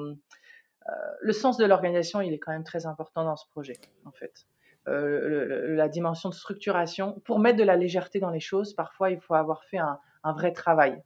euh, 0.88 0.92
le 1.20 1.32
sens 1.32 1.56
de 1.56 1.64
l'organisation, 1.64 2.20
il 2.20 2.32
est 2.32 2.38
quand 2.38 2.52
même 2.52 2.64
très 2.64 2.86
important 2.86 3.24
dans 3.24 3.36
ce 3.36 3.46
projet, 3.48 3.76
en 4.04 4.12
fait. 4.12 4.46
Euh, 4.88 5.74
la 5.76 5.88
dimension 5.88 6.30
de 6.30 6.34
structuration. 6.34 7.20
Pour 7.24 7.38
mettre 7.38 7.58
de 7.58 7.64
la 7.64 7.76
légèreté 7.76 8.18
dans 8.18 8.30
les 8.30 8.40
choses, 8.40 8.74
parfois, 8.74 9.10
il 9.10 9.20
faut 9.20 9.34
avoir 9.34 9.64
fait 9.64 9.78
un, 9.78 9.98
vrai 10.32 10.52
travail. 10.52 11.02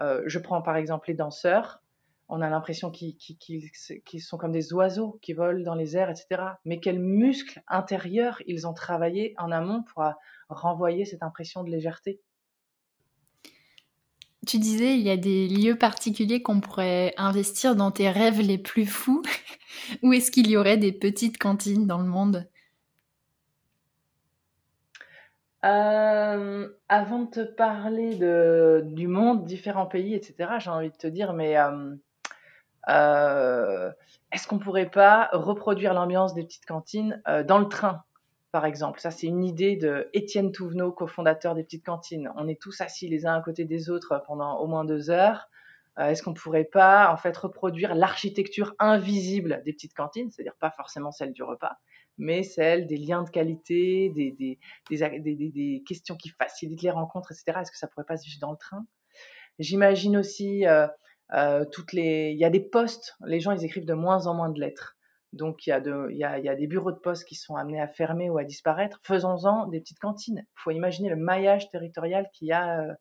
Euh, 0.00 0.22
je 0.26 0.38
prends 0.38 0.62
par 0.62 0.76
exemple 0.76 1.08
les 1.08 1.14
danseurs. 1.14 1.82
On 2.28 2.42
a 2.42 2.50
l'impression 2.50 2.90
qu'ils 2.90 3.16
sont 4.20 4.36
comme 4.36 4.52
des 4.52 4.74
oiseaux 4.74 5.18
qui 5.22 5.32
volent 5.32 5.62
dans 5.62 5.74
les 5.74 5.96
airs, 5.96 6.10
etc. 6.10 6.42
Mais 6.66 6.78
quels 6.78 7.00
muscles 7.00 7.62
intérieurs 7.66 8.42
ils 8.46 8.66
ont 8.66 8.74
travaillé 8.74 9.34
en 9.38 9.50
amont 9.50 9.82
pour 9.82 10.04
renvoyer 10.50 11.06
cette 11.06 11.22
impression 11.22 11.64
de 11.64 11.70
légèreté 11.70 12.20
tu 14.46 14.58
disais, 14.58 14.94
il 14.98 15.02
y 15.02 15.10
a 15.10 15.18
des 15.18 15.46
lieux 15.46 15.76
particuliers 15.76 16.40
qu'on 16.40 16.60
pourrait 16.60 17.12
investir 17.18 17.76
dans 17.76 17.90
tes 17.90 18.08
rêves 18.08 18.40
les 18.40 18.56
plus 18.56 18.86
fous. 18.86 19.20
Où 20.02 20.14
est-ce 20.14 20.30
qu'il 20.30 20.48
y 20.48 20.56
aurait 20.56 20.78
des 20.78 20.92
petites 20.92 21.36
cantines 21.36 21.86
dans 21.86 21.98
le 21.98 22.08
monde? 22.08 22.48
Euh, 25.64 26.68
Avant 26.88 27.20
de 27.20 27.30
te 27.30 27.40
parler 27.40 28.16
de, 28.16 28.82
du 28.84 29.08
monde, 29.08 29.44
différents 29.44 29.86
pays, 29.86 30.14
etc., 30.14 30.52
j'ai 30.58 30.70
envie 30.70 30.90
de 30.90 30.96
te 30.96 31.06
dire, 31.06 31.32
mais 31.32 31.58
euh, 31.58 31.94
euh, 32.88 33.90
est-ce 34.32 34.46
qu'on 34.46 34.58
pourrait 34.58 34.90
pas 34.90 35.28
reproduire 35.32 35.94
l'ambiance 35.94 36.34
des 36.34 36.44
petites 36.44 36.66
cantines 36.66 37.22
dans 37.46 37.58
le 37.58 37.68
train 37.68 38.04
par 38.50 38.64
exemple? 38.64 39.00
Ça, 39.00 39.10
c'est 39.10 39.26
une 39.26 39.44
idée 39.44 39.76
de 39.76 40.08
Étienne 40.14 40.52
Touvenot, 40.52 40.92
cofondateur 40.92 41.54
des 41.54 41.64
petites 41.64 41.84
cantines. 41.84 42.30
On 42.36 42.48
est 42.48 42.60
tous 42.60 42.80
assis 42.80 43.08
les 43.08 43.26
uns 43.26 43.34
à 43.34 43.42
côté 43.42 43.64
des 43.64 43.90
autres 43.90 44.22
pendant 44.26 44.58
au 44.58 44.66
moins 44.66 44.84
deux 44.84 45.10
heures. 45.10 45.48
Euh, 45.98 46.10
est-ce 46.10 46.22
qu'on 46.22 46.30
ne 46.30 46.36
pourrait 46.36 46.64
pas 46.64 47.12
en 47.12 47.16
fait 47.16 47.36
reproduire 47.36 47.94
l'architecture 47.94 48.74
invisible 48.78 49.62
des 49.64 49.72
petites 49.72 49.94
cantines, 49.94 50.30
c'est-à-dire 50.30 50.56
pas 50.60 50.70
forcément 50.70 51.10
celle 51.10 51.32
du 51.32 51.42
repas, 51.42 51.76
mais 52.18 52.42
celle 52.42 52.86
des 52.86 52.96
liens 52.96 53.22
de 53.22 53.30
qualité, 53.30 54.10
des, 54.10 55.82
questions 55.86 56.16
qui 56.16 56.28
facilitent 56.28 56.82
les 56.82 56.90
rencontres, 56.90 57.32
etc. 57.32 57.58
Est-ce 57.60 57.72
que 57.72 57.78
ça 57.78 57.88
pourrait 57.88 58.06
pas 58.06 58.16
se 58.16 58.26
vivre 58.26 58.38
dans 58.40 58.52
le 58.52 58.56
train? 58.56 58.86
J'imagine 59.58 60.16
aussi 60.16 60.66
euh, 60.66 60.86
euh, 61.32 61.64
toutes 61.64 61.92
les. 61.92 62.30
Il 62.30 62.38
y 62.38 62.44
a 62.44 62.50
des 62.50 62.60
postes. 62.60 63.16
Les 63.26 63.40
gens 63.40 63.50
ils 63.50 63.64
écrivent 63.64 63.86
de 63.86 63.94
moins 63.94 64.28
en 64.28 64.34
moins 64.34 64.50
de 64.50 64.60
lettres. 64.60 64.96
Donc 65.32 65.66
il, 65.66 65.70
y 65.70 65.72
a, 65.72 65.80
il 66.08 66.16
y, 66.16 66.48
a 66.48 66.54
des 66.54 66.66
bureaux 66.66 66.92
de 66.92 66.98
poste 66.98 67.26
qui 67.26 67.34
sont 67.34 67.56
amenés 67.56 67.80
à 67.80 67.88
fermer 67.88 68.30
ou 68.30 68.38
à 68.38 68.44
disparaître. 68.44 68.98
Faisons-en 69.02 69.66
des 69.66 69.80
petites 69.80 69.98
cantines. 69.98 70.46
Il 70.46 70.60
faut 70.62 70.70
imaginer 70.70 71.10
le 71.10 71.16
maillage 71.16 71.68
territorial 71.68 72.28
qu'il 72.32 72.48
y 72.48 72.52
a. 72.52 72.96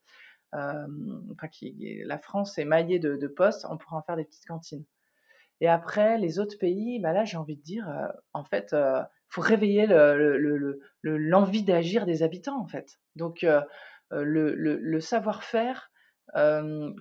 Euh, 0.56 0.88
enfin, 1.34 1.48
la 2.06 2.18
France 2.18 2.58
est 2.58 2.66
maillée 2.66 3.00
de, 3.00 3.28
postes. 3.28 3.66
On 3.70 3.78
pourrait 3.78 3.98
en 3.98 4.02
faire 4.02 4.16
des 4.16 4.26
petites 4.26 4.46
cantines. 4.46 4.86
Et 5.60 5.68
après, 5.68 6.18
les 6.18 6.40
autres 6.40 6.58
pays, 6.60 7.00
bah 7.00 7.14
là, 7.14 7.26
j'ai 7.26 7.38
envie 7.38 7.58
de 7.58 7.64
dire, 7.64 7.90
euh, 7.90 8.08
en 8.34 8.44
fait, 8.44 8.74
euh, 8.74 9.02
faut 9.28 9.42
réveiller 9.42 9.88
l'envie 9.88 10.18
le, 10.18 10.38
le, 10.38 11.18
le, 11.18 11.62
d'agir 11.66 12.06
des 12.06 12.22
habitants, 12.22 12.60
en 12.60 12.68
fait. 12.68 13.00
Donc, 13.16 13.46
le, 14.12 15.00
savoir-faire, 15.00 15.92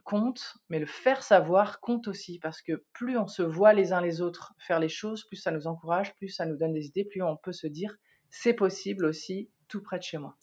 compte, 0.05 0.55
mais 0.71 0.79
le 0.79 0.87
faire 0.87 1.23
savoir 1.23 1.81
compte 1.81 2.09
aussi, 2.09 2.39
parce 2.39 2.63
que 2.63 2.85
plus 2.95 3.19
on 3.19 3.27
se 3.27 3.43
voit 3.43 3.75
les 3.75 3.93
uns 3.93 4.01
les 4.01 4.23
autres 4.23 4.55
faire 4.59 4.81
les 4.81 4.89
choses, 4.89 5.25
plus 5.25 5.37
ça 5.37 5.51
nous 5.51 5.67
encourage, 5.67 6.15
plus 6.15 6.29
ça 6.29 6.47
nous 6.47 6.57
donne 6.57 6.73
des 6.73 6.87
idées, 6.87 7.05
plus 7.05 7.23
on 7.23 7.37
peut 7.37 7.53
se 7.53 7.67
dire 7.67 7.97
c'est 8.31 8.55
possible 8.55 9.05
aussi 9.05 9.51
tout 9.69 9.83
près 9.83 9.99
de 9.99 10.05
chez 10.05 10.19
moi. 10.19 10.37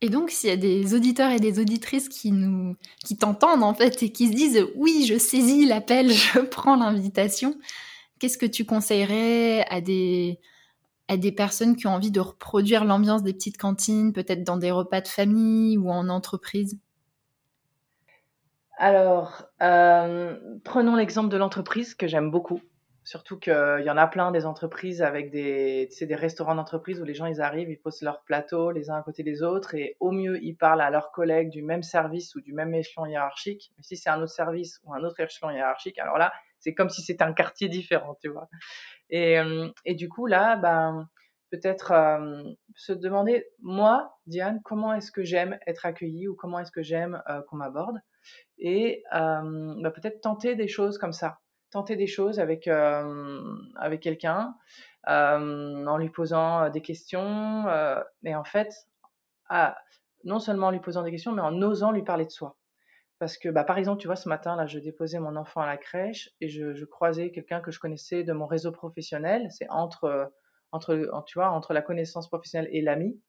Et 0.00 0.08
donc, 0.10 0.30
s'il 0.30 0.50
y 0.50 0.52
a 0.52 0.56
des 0.56 0.94
auditeurs 0.94 1.30
et 1.30 1.40
des 1.40 1.60
auditrices 1.60 2.08
qui 2.08 2.32
nous, 2.32 2.76
qui 3.04 3.16
t'entendent 3.16 3.62
en 3.62 3.74
fait 3.74 4.02
et 4.02 4.12
qui 4.12 4.28
se 4.28 4.34
disent 4.34 4.66
oui, 4.76 5.06
je 5.08 5.18
saisis 5.18 5.64
l'appel, 5.66 6.10
je 6.12 6.40
prends 6.40 6.76
l'invitation, 6.76 7.56
qu'est-ce 8.18 8.38
que 8.38 8.46
tu 8.46 8.64
conseillerais 8.64 9.66
à 9.70 9.80
des, 9.80 10.40
à 11.08 11.16
des 11.16 11.32
personnes 11.32 11.76
qui 11.76 11.86
ont 11.86 11.94
envie 11.94 12.10
de 12.10 12.20
reproduire 12.20 12.84
l'ambiance 12.84 13.22
des 13.22 13.32
petites 13.32 13.56
cantines, 13.56 14.12
peut-être 14.12 14.44
dans 14.44 14.56
des 14.56 14.70
repas 14.70 15.00
de 15.00 15.08
famille 15.08 15.78
ou 15.78 15.90
en 15.90 16.08
entreprise? 16.08 16.78
Alors, 18.76 19.44
euh, 19.62 20.36
prenons 20.64 20.96
l'exemple 20.96 21.28
de 21.28 21.36
l'entreprise 21.36 21.94
que 21.94 22.06
j'aime 22.08 22.30
beaucoup. 22.30 22.60
Surtout 23.04 23.38
qu'il 23.38 23.82
y 23.84 23.90
en 23.90 23.96
a 23.98 24.06
plein 24.06 24.30
des 24.30 24.46
entreprises 24.46 25.02
avec 25.02 25.30
des, 25.30 25.88
tu 25.90 25.96
sais, 25.96 26.06
des 26.06 26.14
restaurants 26.14 26.54
d'entreprise 26.54 27.00
où 27.00 27.04
les 27.04 27.12
gens 27.12 27.26
ils 27.26 27.42
arrivent, 27.42 27.68
ils 27.68 27.78
posent 27.78 28.00
leur 28.00 28.22
plateau 28.22 28.70
les 28.70 28.88
uns 28.88 28.96
à 28.96 29.02
côté 29.02 29.22
des 29.22 29.42
autres 29.42 29.74
et 29.74 29.96
au 30.00 30.10
mieux 30.10 30.42
ils 30.42 30.56
parlent 30.56 30.80
à 30.80 30.88
leurs 30.88 31.12
collègues 31.12 31.50
du 31.50 31.62
même 31.62 31.82
service 31.82 32.34
ou 32.34 32.40
du 32.40 32.54
même 32.54 32.74
échelon 32.74 33.04
hiérarchique. 33.04 33.72
Mais 33.76 33.82
si 33.82 33.98
c'est 33.98 34.08
un 34.08 34.22
autre 34.22 34.32
service 34.32 34.80
ou 34.84 34.94
un 34.94 35.04
autre 35.04 35.20
échelon 35.20 35.50
hiérarchique, 35.50 35.98
alors 35.98 36.16
là 36.16 36.32
c'est 36.58 36.72
comme 36.72 36.88
si 36.88 37.02
c'était 37.02 37.24
un 37.24 37.34
quartier 37.34 37.68
différent, 37.68 38.16
tu 38.22 38.28
vois. 38.28 38.48
Et, 39.10 39.38
euh, 39.38 39.68
et 39.84 39.94
du 39.94 40.08
coup 40.08 40.26
là, 40.26 40.56
ben 40.56 41.06
peut-être 41.50 41.92
euh, 41.92 42.42
se 42.74 42.94
demander 42.94 43.46
moi, 43.60 44.18
Diane, 44.26 44.60
comment 44.64 44.94
est-ce 44.94 45.12
que 45.12 45.24
j'aime 45.24 45.58
être 45.66 45.84
accueillie 45.84 46.26
ou 46.26 46.34
comment 46.34 46.58
est-ce 46.58 46.72
que 46.72 46.82
j'aime 46.82 47.22
qu'on 47.48 47.56
m'aborde? 47.56 47.98
Et 48.58 49.02
euh, 49.14 49.74
bah, 49.80 49.90
peut-être 49.90 50.20
tenter 50.20 50.54
des 50.54 50.68
choses 50.68 50.98
comme 50.98 51.12
ça, 51.12 51.38
tenter 51.74 51.96
des 51.96 52.06
choses 52.06 52.38
avec, 52.38 52.68
euh, 52.68 53.42
avec 53.76 54.00
quelqu'un 54.00 54.54
euh, 55.08 55.86
en 55.86 55.98
lui 55.98 56.08
posant 56.08 56.70
des 56.70 56.80
questions, 56.80 57.66
et 58.24 58.34
en 58.34 58.44
fait, 58.44 58.72
ah, 59.50 59.76
non 60.22 60.38
seulement 60.38 60.68
en 60.68 60.70
lui 60.70 60.80
posant 60.80 61.02
des 61.02 61.10
questions, 61.10 61.32
mais 61.32 61.42
en 61.42 61.60
osant 61.62 61.90
lui 61.92 62.02
parler 62.02 62.24
de 62.24 62.30
soi. 62.30 62.56
Parce 63.18 63.36
que, 63.38 63.48
bah, 63.48 63.64
par 63.64 63.78
exemple, 63.78 64.00
tu 64.00 64.06
vois, 64.06 64.16
ce 64.16 64.28
matin, 64.28 64.56
là, 64.56 64.66
je 64.66 64.78
déposais 64.78 65.18
mon 65.18 65.36
enfant 65.36 65.60
à 65.60 65.66
la 65.66 65.76
crèche 65.76 66.30
et 66.40 66.48
je, 66.48 66.74
je 66.74 66.84
croisais 66.84 67.30
quelqu'un 67.30 67.60
que 67.60 67.70
je 67.70 67.78
connaissais 67.78 68.22
de 68.22 68.32
mon 68.32 68.46
réseau 68.46 68.72
professionnel. 68.72 69.48
C'est 69.50 69.68
entre, 69.70 70.32
entre, 70.72 71.08
tu 71.26 71.38
vois, 71.38 71.50
entre 71.50 71.72
la 71.72 71.82
connaissance 71.82 72.28
professionnelle 72.28 72.68
et 72.72 72.82
l'ami. 72.82 73.20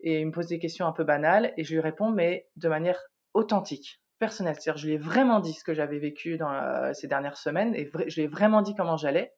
Et 0.00 0.20
il 0.20 0.26
me 0.26 0.32
pose 0.32 0.46
des 0.46 0.58
questions 0.58 0.86
un 0.86 0.92
peu 0.92 1.04
banales 1.04 1.52
et 1.56 1.64
je 1.64 1.74
lui 1.74 1.80
réponds, 1.80 2.10
mais 2.10 2.48
de 2.56 2.68
manière 2.68 3.00
authentique 3.34 4.00
personnel. 4.18 4.54
C'est-à-dire, 4.54 4.78
je 4.80 4.86
lui 4.86 4.94
ai 4.94 4.98
vraiment 4.98 5.40
dit 5.40 5.52
ce 5.52 5.64
que 5.64 5.74
j'avais 5.74 5.98
vécu 5.98 6.36
dans 6.36 6.52
euh, 6.52 6.92
ces 6.92 7.08
dernières 7.08 7.36
semaines 7.36 7.74
et 7.74 7.90
je 8.06 8.14
lui 8.16 8.22
ai 8.22 8.26
vraiment 8.26 8.62
dit 8.62 8.74
comment 8.74 8.96
j'allais. 8.96 9.34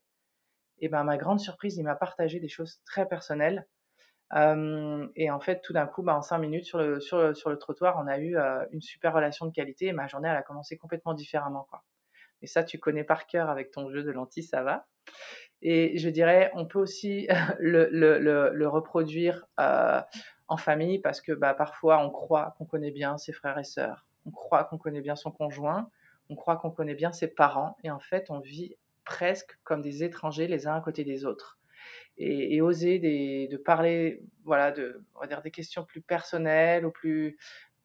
Et 0.81 0.89
ben, 0.89 1.05
ma 1.05 1.17
grande 1.17 1.41
surprise, 1.41 1.77
il 1.77 1.85
m'a 1.85 1.97
partagé 1.97 2.41
des 2.41 2.49
choses 2.49 2.81
très 2.85 3.07
personnelles. 3.07 3.67
Euh, 4.35 5.09
et 5.17 5.31
en 5.31 5.41
fait, 5.41 5.61
tout 5.63 5.73
d'un 5.73 5.87
coup, 5.87 6.03
ben, 6.03 6.15
en 6.15 6.23
cinq 6.23 6.39
minutes 6.39 6.65
sur 6.65 6.79
le, 6.79 7.01
sur, 7.01 7.19
le, 7.19 7.35
sur 7.35 7.51
le 7.51 7.59
trottoir, 7.59 7.97
on 7.99 8.07
a 8.07 8.19
eu 8.19 8.37
euh, 8.37 8.65
une 8.73 8.81
super 8.81 9.15
relation 9.15 9.47
de 9.47 9.53
qualité 9.53 9.87
et 9.87 9.93
ma 9.93 10.07
journée, 10.07 10.29
elle 10.29 10.37
a 10.37 10.43
commencé 10.43 10.77
complètement 10.77 11.15
différemment. 11.15 11.67
Quoi. 11.71 11.83
Et 12.43 12.47
ça, 12.47 12.63
tu 12.63 12.79
connais 12.79 13.05
par 13.05 13.27
cœur 13.27 13.51
avec 13.51 13.71
ton 13.71 13.91
jeu 13.91 14.03
de 14.03 14.11
lentilles, 14.11 14.45
ça 14.45 14.63
va. 14.63 14.87
Et 15.61 15.99
je 15.99 16.09
dirais, 16.09 16.53
on 16.55 16.67
peut 16.67 16.79
aussi 16.79 17.27
le, 17.59 17.89
le, 17.91 18.69
reproduire 18.69 19.47
en 20.49 20.57
famille 20.57 20.99
parce 20.99 21.21
que 21.21 21.33
bah, 21.33 21.55
parfois 21.55 21.99
on 21.99 22.11
croit 22.11 22.55
qu'on 22.59 22.65
connaît 22.65 22.91
bien 22.91 23.19
ses 23.19 23.33
frères 23.33 23.59
et 23.59 23.65
sœurs, 23.65 24.08
on 24.29 24.31
croit 24.31 24.65
qu'on 24.65 24.79
connaît 24.79 25.01
bien 25.01 25.17
son 25.17 25.31
conjoint, 25.31 25.91
on 26.29 26.37
croit 26.37 26.57
qu'on 26.57 26.71
connaît 26.71 26.95
bien 26.95 27.13
ses 27.13 27.29
parents 27.29 27.77
et 27.83 27.91
en 27.91 27.99
fait 27.99 28.31
on 28.31 28.41
vit 28.41 28.77
presque 29.05 29.59
comme 29.65 29.81
des 29.81 30.05
étrangers 30.05 30.47
les 30.47 30.67
uns 30.67 30.77
à 30.77 30.81
côté 30.81 31.05
des 31.05 31.25
autres. 31.25 31.59
Et, 32.21 32.61
oser 32.61 32.99
de 32.99 33.57
parler, 33.57 34.21
voilà, 34.45 34.73
de, 34.73 35.05
on 35.15 35.21
va 35.21 35.29
dire 35.29 35.41
des 35.41 35.53
questions 35.53 35.85
plus 35.85 36.01
personnelles 36.01 36.85
ou 36.85 36.91
plus, 36.91 37.39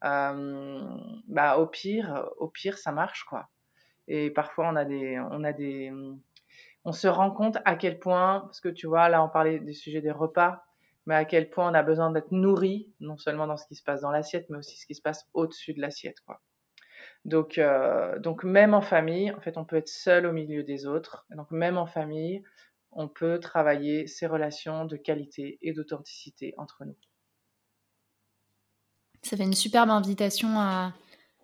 euh, 0.04 0.82
bah, 1.28 1.58
au 1.60 1.68
pire, 1.68 2.30
au 2.38 2.48
pire 2.48 2.78
ça 2.80 2.92
marche 2.92 3.24
quoi. 3.26 3.50
Et 4.08 4.32
parfois 4.32 4.70
on 4.70 4.76
a 4.76 4.86
des, 4.86 5.20
on 5.20 5.44
a 5.44 5.54
des, 5.54 5.94
on 6.84 6.92
se 6.92 7.08
rend 7.08 7.32
compte 7.32 7.60
à 7.64 7.76
quel 7.76 8.00
point, 8.00 8.42
parce 8.42 8.60
que 8.60 8.70
tu 8.70 8.88
vois, 8.88 9.08
là 9.08 9.24
on 9.24 9.30
parlait 9.30 9.60
du 9.60 9.74
sujet 9.74 10.02
des 10.02 10.12
repas, 10.12 10.66
mais 11.06 11.16
à 11.16 11.26
quel 11.26 11.50
point 11.50 11.70
on 11.70 11.74
a 11.74 11.84
besoin 11.84 12.12
d'être 12.12 12.32
nourri, 12.32 12.94
non 13.00 13.18
seulement 13.18 13.48
dans 13.48 13.58
ce 13.58 13.68
qui 13.68 13.76
se 13.76 13.84
passe 13.84 14.02
dans 14.02 14.12
l'assiette, 14.12 14.48
mais 14.50 14.58
aussi 14.58 14.78
ce 14.78 14.86
qui 14.86 14.96
se 14.96 15.02
passe 15.02 15.26
au-dessus 15.34 15.74
de 15.74 15.82
l'assiette, 15.82 16.20
quoi. 16.26 16.42
Donc, 17.26 17.58
euh, 17.58 18.20
donc 18.20 18.44
même 18.44 18.74
en 18.74 18.82
famille, 18.82 19.32
en 19.32 19.40
fait, 19.40 19.58
on 19.58 19.66
peut 19.66 19.78
être 19.78 19.88
seul 19.88 20.26
au 20.26 20.34
milieu 20.34 20.64
des 20.64 20.86
autres. 20.86 21.26
donc 21.30 21.52
même 21.52 21.78
en 21.78 21.86
famille, 21.86 22.44
on 22.92 23.08
peut 23.08 23.40
travailler 23.40 24.08
ces 24.08 24.28
relations 24.28 24.86
de 24.86 24.98
qualité 24.98 25.58
et 25.62 25.74
d'authenticité 25.74 26.54
entre 26.58 26.86
nous. 26.86 26.98
Ça 29.24 29.38
fait 29.38 29.44
une 29.44 29.54
superbe 29.54 29.90
invitation 29.90 30.60
à, 30.60 30.94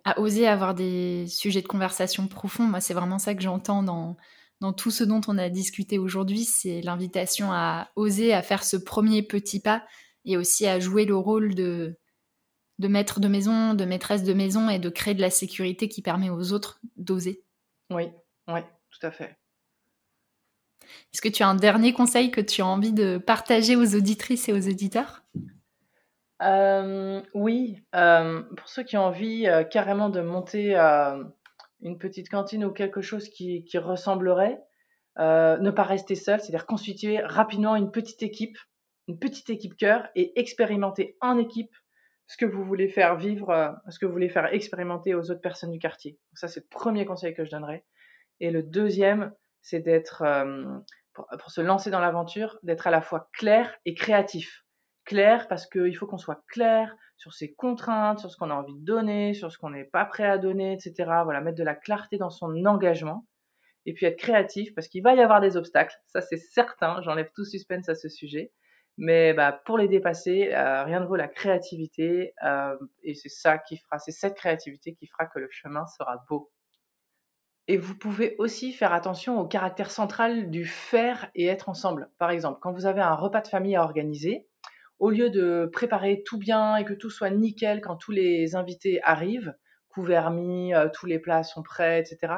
à 0.04 0.20
oser 0.20 0.48
avoir 0.48 0.76
des 0.76 1.28
sujets 1.28 1.62
de 1.62 1.68
conversation 1.68 2.28
profonds. 2.28 2.66
Moi, 2.66 2.82
c'est 2.82 2.94
vraiment 2.94 3.20
ça 3.20 3.34
que 3.34 3.42
j'entends 3.42 3.84
dans, 3.84 4.18
dans 4.62 4.74
tout 4.74 4.92
ce 4.92 5.04
dont 5.04 5.22
on 5.28 5.38
a 5.38 5.50
discuté 5.50 5.98
aujourd'hui, 5.98 6.44
c'est 6.44 6.82
l'invitation 6.82 7.52
à 7.52 7.90
oser, 7.96 8.34
à 8.34 8.42
faire 8.42 8.64
ce 8.64 8.78
premier 8.78 9.24
petit 9.24 9.62
pas 9.62 9.86
et 10.26 10.38
aussi 10.38 10.68
à 10.68 10.80
jouer 10.80 11.06
le 11.06 11.16
rôle 11.16 11.56
de, 11.56 11.98
de 12.80 12.88
maître 12.88 13.20
de 13.20 13.28
maison, 13.28 13.74
de 13.74 13.86
maîtresse 13.86 14.24
de 14.24 14.34
maison 14.34 14.70
et 14.70 14.80
de 14.80 14.90
créer 14.90 15.14
de 15.14 15.22
la 15.22 15.30
sécurité 15.30 15.88
qui 15.88 16.02
permet 16.02 16.30
aux 16.30 16.52
autres 16.52 16.80
d'oser. 16.98 17.44
Oui, 17.90 18.10
oui, 18.48 18.60
tout 18.90 19.06
à 19.06 19.12
fait. 19.12 19.38
Est-ce 21.14 21.22
que 21.22 21.30
tu 21.30 21.44
as 21.44 21.48
un 21.48 21.56
dernier 21.56 21.94
conseil 21.94 22.32
que 22.32 22.42
tu 22.42 22.62
as 22.62 22.66
envie 22.66 22.94
de 22.94 23.18
partager 23.18 23.76
aux 23.76 23.96
auditrices 23.96 24.50
et 24.50 24.54
aux 24.54 24.68
auditeurs? 24.68 25.24
Euh, 26.42 27.22
Oui, 27.34 27.84
euh, 27.96 28.42
pour 28.56 28.70
ceux 28.70 28.84
qui 28.84 28.98
ont 28.98 29.06
envie 29.06 29.48
euh, 29.48 29.64
carrément 29.64 30.10
de 30.10 30.22
monter 30.22 30.76
une 31.82 31.98
petite 31.98 32.30
cantine 32.30 32.66
ou 32.66 32.72
quelque 32.72 33.02
chose 33.02 33.30
qui, 33.30 33.66
ressemblerait, 33.76 34.60
euh, 35.20 35.58
ne 35.58 35.72
pas 35.72 35.84
rester 35.84 36.16
seul, 36.16 36.40
c'est-à-dire 36.40 36.66
constituer 36.66 37.20
rapidement 37.20 37.76
une 37.76 37.92
petite 37.92 38.24
équipe, 38.24 38.58
une 39.08 39.20
petite 39.20 39.50
équipe 39.50 39.76
cœur 39.76 40.08
et 40.16 40.40
expérimenter 40.40 41.18
en 41.22 41.38
équipe 41.38 41.76
ce 42.28 42.38
que 42.38 42.46
vous 42.46 42.64
voulez 42.64 42.90
faire 42.90 43.16
vivre, 43.18 43.50
euh, 43.50 43.72
ce 43.90 43.98
que 43.98 44.06
vous 44.06 44.12
voulez 44.12 44.30
faire 44.30 44.54
expérimenter 44.54 45.16
aux 45.16 45.32
autres 45.32 45.42
personnes 45.42 45.72
du 45.72 45.80
quartier. 45.80 46.18
ça, 46.34 46.48
c'est 46.48 46.62
le 46.62 46.68
premier 46.70 47.06
conseil 47.06 47.34
que 47.34 47.44
je 47.44 47.50
donnerais. 47.50 47.86
Et 48.40 48.52
le 48.52 48.62
deuxième, 48.62 49.34
c'est 49.62 49.80
d'être, 49.80 50.22
euh, 50.22 50.64
pour, 51.14 51.28
pour, 51.28 51.52
se 51.52 51.62
lancer 51.62 51.90
dans 51.90 52.00
l'aventure, 52.00 52.60
d'être 52.62 52.88
à 52.88 52.92
la 52.92 53.02
fois 53.02 53.30
clair 53.34 53.76
et 53.86 53.96
créatif. 53.96 54.64
Clair 55.10 55.48
parce 55.48 55.66
qu'il 55.66 55.98
faut 55.98 56.06
qu'on 56.06 56.20
soit 56.20 56.44
clair 56.50 56.96
sur 57.18 57.34
ses 57.34 57.52
contraintes, 57.52 58.20
sur 58.20 58.30
ce 58.30 58.38
qu'on 58.38 58.52
a 58.52 58.54
envie 58.54 58.76
de 58.76 58.86
donner, 58.86 59.34
sur 59.34 59.52
ce 59.52 59.58
qu'on 59.58 59.72
n'est 59.72 59.84
pas 59.84 60.06
prêt 60.06 60.28
à 60.28 60.38
donner, 60.38 60.74
etc. 60.74 60.94
Voilà, 61.24 61.42
mettre 61.42 61.58
de 61.58 61.64
la 61.64 61.74
clarté 61.74 62.18
dans 62.18 62.30
son 62.30 62.64
engagement 62.64 63.26
et 63.88 63.94
puis 63.94 64.06
être 64.06 64.20
créatif 64.20 64.76
parce 64.76 64.88
qu'il 64.88 65.02
va 65.02 65.16
y 65.16 65.22
avoir 65.22 65.42
des 65.42 65.58
obstacles, 65.58 65.96
ça 66.06 66.22
c'est 66.22 66.38
certain, 66.38 67.02
j'enlève 67.02 67.32
tout 67.36 67.44
suspense 67.44 67.90
à 67.90 67.96
ce 67.96 68.08
sujet. 68.08 68.52
Mais 68.98 69.34
bah, 69.34 69.52
pour 69.66 69.80
les 69.80 69.88
dépasser, 69.88 70.54
euh, 70.54 70.84
rien 70.84 71.00
ne 71.00 71.08
vaut 71.08 71.16
la 71.16 71.28
créativité 71.28 72.36
euh, 72.46 72.78
et 73.02 73.16
c'est 73.16 73.30
ça 73.30 73.58
qui 73.58 73.78
fera, 73.78 73.98
c'est 73.98 74.12
cette 74.12 74.36
créativité 74.36 74.94
qui 74.94 75.08
fera 75.08 75.26
que 75.26 75.40
le 75.40 75.48
chemin 75.50 75.88
sera 75.88 76.24
beau. 76.30 76.52
Et 77.68 77.78
vous 77.78 77.98
pouvez 77.98 78.36
aussi 78.38 78.74
faire 78.74 78.94
attention 78.94 79.40
au 79.40 79.48
caractère 79.48 79.90
central 79.90 80.52
du 80.52 80.66
faire 80.66 81.32
et 81.34 81.48
être 81.48 81.68
ensemble. 81.68 82.12
Par 82.20 82.30
exemple, 82.30 82.60
quand 82.62 82.74
vous 82.74 82.86
avez 82.86 83.02
un 83.02 83.16
repas 83.16 83.42
de 83.42 83.48
famille 83.48 83.76
à 83.76 83.84
organiser, 83.84 84.49
au 85.00 85.10
lieu 85.10 85.30
de 85.30 85.70
préparer 85.72 86.24
tout 86.26 86.38
bien 86.38 86.76
et 86.76 86.86
que 86.86 86.94
tout 86.94 87.10
soit 87.10 87.30
nickel 87.30 87.82
quand 87.82 87.96
tous 87.96 88.12
les 88.12 88.56
invités 88.56 89.00
arrivent, 89.04 89.56
couverts 89.88 90.32
mis, 90.32 90.74
euh, 90.74 90.90
tous 90.94 91.06
les 91.06 91.20
plats 91.20 91.44
sont 91.44 91.64
prêts, 91.64 92.00
etc., 92.00 92.34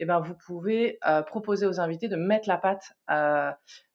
eh 0.00 0.06
ben, 0.06 0.20
vous 0.20 0.34
pouvez 0.46 0.98
euh, 1.06 1.22
proposer 1.22 1.66
aux 1.66 1.78
invités 1.78 2.08
de 2.08 2.16
mettre 2.16 2.48
la 2.48 2.56
pâte 2.56 2.92
euh, 3.10 3.50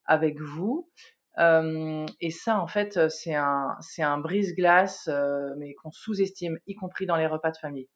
avec 0.06 0.40
vous. 0.40 0.90
et 1.38 2.32
ça, 2.32 2.60
en 2.60 2.68
fait, 2.68 3.10
c'est 3.10 3.34
un, 3.34 3.76
c'est 3.82 4.04
un 4.04 4.20
brise-glace, 4.20 5.10
mais 5.58 5.74
qu'on 5.74 5.92
sous-estime, 5.92 6.58
y 6.68 6.76
compris 6.76 7.06
dans 7.08 7.18
les 7.18 7.28
repas 7.28 7.52
de 7.52 7.58
famille. 7.58 7.90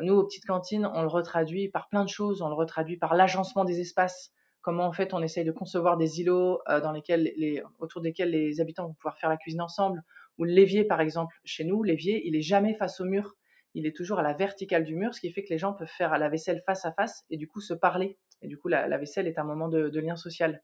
nous, 0.00 0.14
aux 0.14 0.24
petites 0.24 0.46
cantines, 0.46 0.86
on 0.86 1.02
le 1.02 1.08
retraduit 1.08 1.68
par 1.68 1.88
plein 1.88 2.02
de 2.02 2.08
choses. 2.08 2.42
On 2.42 2.48
le 2.48 2.54
retraduit 2.54 2.96
par 2.96 3.14
l'agencement 3.14 3.64
des 3.64 3.78
espaces 3.80 4.32
comment 4.60 4.84
en 4.84 4.92
fait 4.92 5.14
on 5.14 5.22
essaye 5.22 5.44
de 5.44 5.52
concevoir 5.52 5.96
des 5.96 6.20
îlots 6.20 6.60
euh, 6.68 6.80
dans 6.80 6.92
lesquels 6.92 7.32
les, 7.36 7.62
autour 7.78 8.00
desquels 8.00 8.30
les 8.30 8.60
habitants 8.60 8.86
vont 8.86 8.94
pouvoir 8.94 9.18
faire 9.18 9.30
la 9.30 9.36
cuisine 9.36 9.60
ensemble, 9.60 10.02
ou 10.38 10.44
l'évier 10.44 10.84
par 10.84 11.00
exemple. 11.00 11.36
Chez 11.44 11.64
nous, 11.64 11.82
l'évier, 11.82 12.26
il 12.26 12.36
est 12.36 12.42
jamais 12.42 12.74
face 12.74 13.00
au 13.00 13.04
mur, 13.04 13.34
il 13.74 13.86
est 13.86 13.94
toujours 13.94 14.18
à 14.18 14.22
la 14.22 14.32
verticale 14.32 14.84
du 14.84 14.96
mur, 14.96 15.14
ce 15.14 15.20
qui 15.20 15.30
fait 15.32 15.44
que 15.44 15.50
les 15.50 15.58
gens 15.58 15.72
peuvent 15.72 15.88
faire 15.88 16.16
la 16.18 16.28
vaisselle 16.28 16.62
face 16.66 16.84
à 16.84 16.92
face 16.92 17.24
et 17.30 17.36
du 17.36 17.48
coup 17.48 17.60
se 17.60 17.74
parler. 17.74 18.18
Et 18.40 18.48
du 18.48 18.56
coup, 18.56 18.68
la, 18.68 18.96
vaisselle 18.98 19.26
est 19.26 19.38
un 19.38 19.44
moment 19.44 19.68
de, 19.68 19.98
lien 19.98 20.16
social. 20.16 20.62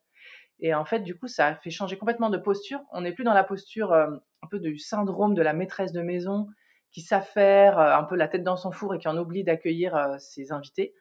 Et 0.60 0.74
en 0.74 0.84
fait, 0.84 1.00
du 1.00 1.18
coup, 1.18 1.26
ça 1.26 1.56
fait 1.56 1.70
changer 1.70 1.98
complètement 1.98 2.30
de 2.30 2.38
posture. 2.38 2.80
On 2.92 3.00
n'est 3.00 3.12
plus 3.12 3.24
dans 3.24 3.34
la 3.34 3.42
posture 3.42 3.92
euh, 3.92 4.06
un 4.42 4.46
peu 4.48 4.60
du 4.60 4.78
syndrome 4.78 5.34
de 5.34 5.42
la 5.42 5.52
maîtresse 5.52 5.92
de 5.92 6.00
maison 6.00 6.46
qui 6.92 7.00
s'affaire, 7.00 7.78
euh, 7.80 7.96
un 7.96 8.04
peu 8.04 8.14
la 8.14 8.28
tête 8.28 8.44
dans 8.44 8.56
son 8.56 8.70
four 8.70 8.94
et 8.94 8.98
qui 8.98 9.08
en 9.08 9.18
oublie 9.18 9.42
d'accueillir 9.42 10.16
ses 10.18 10.52
invités 10.52 10.94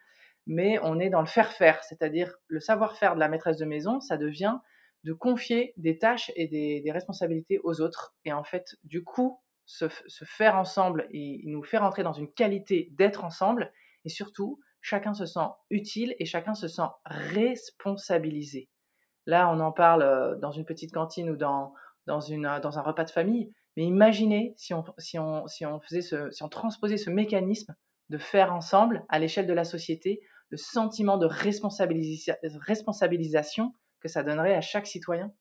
mais 0.45 0.79
on 0.84 0.99
est 0.99 1.10
dans 1.10 1.21
le 1.21 1.27
faire-faire, 1.27 1.84
c'est-à-dire 1.84 2.36
le 2.47 2.60
savoir-faire 2.60 3.15
de 3.15 3.19
la 3.19 3.29
maîtresse 3.29 3.58
de 3.58 3.65
maison, 3.65 3.99
ça 3.99 4.17
devient 4.17 4.58
de 5.03 5.13
confier 5.13 5.73
des 5.77 5.97
tâches 5.97 6.32
et 6.36 6.47
des, 6.47 6.91
responsabilités 6.91 7.60
aux 7.63 7.82
autres. 7.82 8.15
Et 8.25 8.34
en 8.34 8.43
fait, 8.43 8.75
du 8.84 9.03
coup, 9.03 9.39
se, 9.65 9.88
faire 10.25 10.56
ensemble 10.56 11.08
et 11.12 11.41
nous 11.45 11.63
faire 11.63 11.84
entrer 11.84 12.03
dans 12.03 12.13
une 12.13 12.32
qualité 12.32 12.89
d'être 12.93 13.23
ensemble, 13.23 13.71
et 14.06 14.10
surtout, 14.10 14.60
chacun 14.82 15.13
se 15.13 15.25
sent 15.25 15.47
utile 15.69 16.15
et 16.19 16.25
chacun 16.25 16.56
se 16.56 16.67
sent 16.67 16.88
responsabilisé. 17.06 18.69
Là, 19.25 19.49
on 19.49 19.60
en 19.62 19.71
parle 19.71 20.03
euh, 20.03 20.36
dans 20.36 20.51
une 20.51 20.65
petite 20.65 20.93
cantine 20.93 21.29
ou 21.29 21.38
dans, 21.38 21.73
dans, 22.08 22.19
une, 22.19 22.60
dans 22.62 22.77
un 22.77 22.82
repas 22.82 23.06
de 23.06 23.10
famille, 23.10 23.53
mais 23.77 23.84
imaginez 23.84 24.53
si 24.58 24.73
on, 24.73 24.84
si 24.97 25.17
on, 25.17 25.47
si 25.47 25.65
on, 25.65 25.79
faisait 25.79 26.01
si 26.01 26.43
on 26.43 26.49
transposait 26.49 26.97
ce 26.97 27.10
mécanisme 27.10 27.73
de 28.10 28.17
faire 28.17 28.53
ensemble 28.53 29.06
à 29.10 29.19
l'échelle 29.19 29.47
de 29.47 29.53
la 29.53 29.63
société 29.63 30.21
le 30.53 30.57
sentiment 30.57 31.17
de 31.17 31.25
responsabilisation 31.25 33.73
que 33.99 34.07
ça 34.07 34.21
donnerait 34.21 34.53
à 34.53 34.61
chaque 34.61 34.85
citoyen 34.85 35.33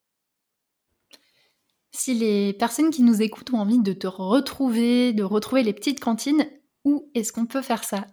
Si 1.90 2.14
les 2.14 2.54
personnes 2.54 2.88
qui 2.88 3.02
nous 3.02 3.20
écoutent 3.20 3.52
ont 3.52 3.58
envie 3.58 3.82
de 3.82 3.92
te 3.92 4.06
retrouver, 4.06 5.12
de 5.12 5.22
retrouver 5.22 5.64
les 5.64 5.74
petites 5.74 6.00
cantines, 6.00 6.48
où 6.86 7.10
est-ce 7.14 7.30
qu'on 7.30 7.44
peut 7.44 7.60
faire 7.60 7.84
ça? 7.84 8.06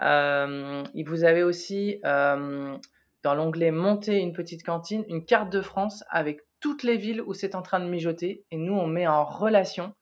Euh, 0.00 0.82
vous 1.06 1.22
avez 1.22 1.44
aussi 1.44 2.00
euh, 2.04 2.76
dans 3.24 3.34
l'onglet 3.34 3.70
Monter 3.70 4.20
une 4.20 4.34
petite 4.34 4.62
cantine, 4.62 5.04
une 5.08 5.24
carte 5.24 5.50
de 5.50 5.62
France 5.62 6.04
avec 6.10 6.40
toutes 6.60 6.82
les 6.82 6.98
villes 6.98 7.22
où 7.22 7.34
c'est 7.34 7.54
en 7.54 7.62
train 7.62 7.80
de 7.80 7.86
mijoter. 7.86 8.44
Et 8.50 8.58
nous, 8.58 8.74
on 8.74 8.86
met 8.86 9.06
en 9.06 9.24
relation 9.24 9.94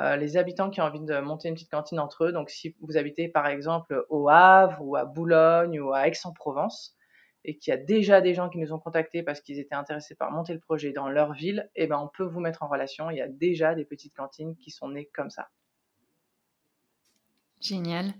euh, 0.00 0.16
les 0.16 0.36
habitants 0.36 0.70
qui 0.70 0.80
ont 0.80 0.84
envie 0.84 1.00
de 1.00 1.20
monter 1.20 1.48
une 1.48 1.54
petite 1.54 1.70
cantine 1.70 2.00
entre 2.00 2.24
eux. 2.24 2.32
Donc, 2.32 2.50
si 2.50 2.74
vous 2.80 2.96
habitez 2.96 3.28
par 3.28 3.46
exemple 3.46 4.04
au 4.10 4.28
Havre 4.28 4.82
ou 4.82 4.96
à 4.96 5.04
Boulogne 5.04 5.80
ou 5.80 5.92
à 5.92 6.08
Aix-en-Provence 6.08 6.96
et 7.44 7.58
qu'il 7.58 7.70
y 7.70 7.74
a 7.74 7.80
déjà 7.80 8.20
des 8.20 8.34
gens 8.34 8.48
qui 8.48 8.58
nous 8.58 8.72
ont 8.72 8.78
contactés 8.80 9.22
parce 9.22 9.40
qu'ils 9.40 9.60
étaient 9.60 9.74
intéressés 9.74 10.16
par 10.16 10.32
monter 10.32 10.52
le 10.52 10.60
projet 10.60 10.92
dans 10.92 11.08
leur 11.08 11.32
ville, 11.32 11.70
eh 11.76 11.86
ben, 11.86 11.98
on 11.98 12.08
peut 12.08 12.24
vous 12.24 12.40
mettre 12.40 12.64
en 12.64 12.68
relation. 12.68 13.10
Il 13.10 13.18
y 13.18 13.22
a 13.22 13.28
déjà 13.28 13.74
des 13.74 13.84
petites 13.84 14.14
cantines 14.14 14.56
qui 14.56 14.70
sont 14.70 14.88
nées 14.88 15.10
comme 15.14 15.30
ça. 15.30 15.48
Génial. 17.60 18.14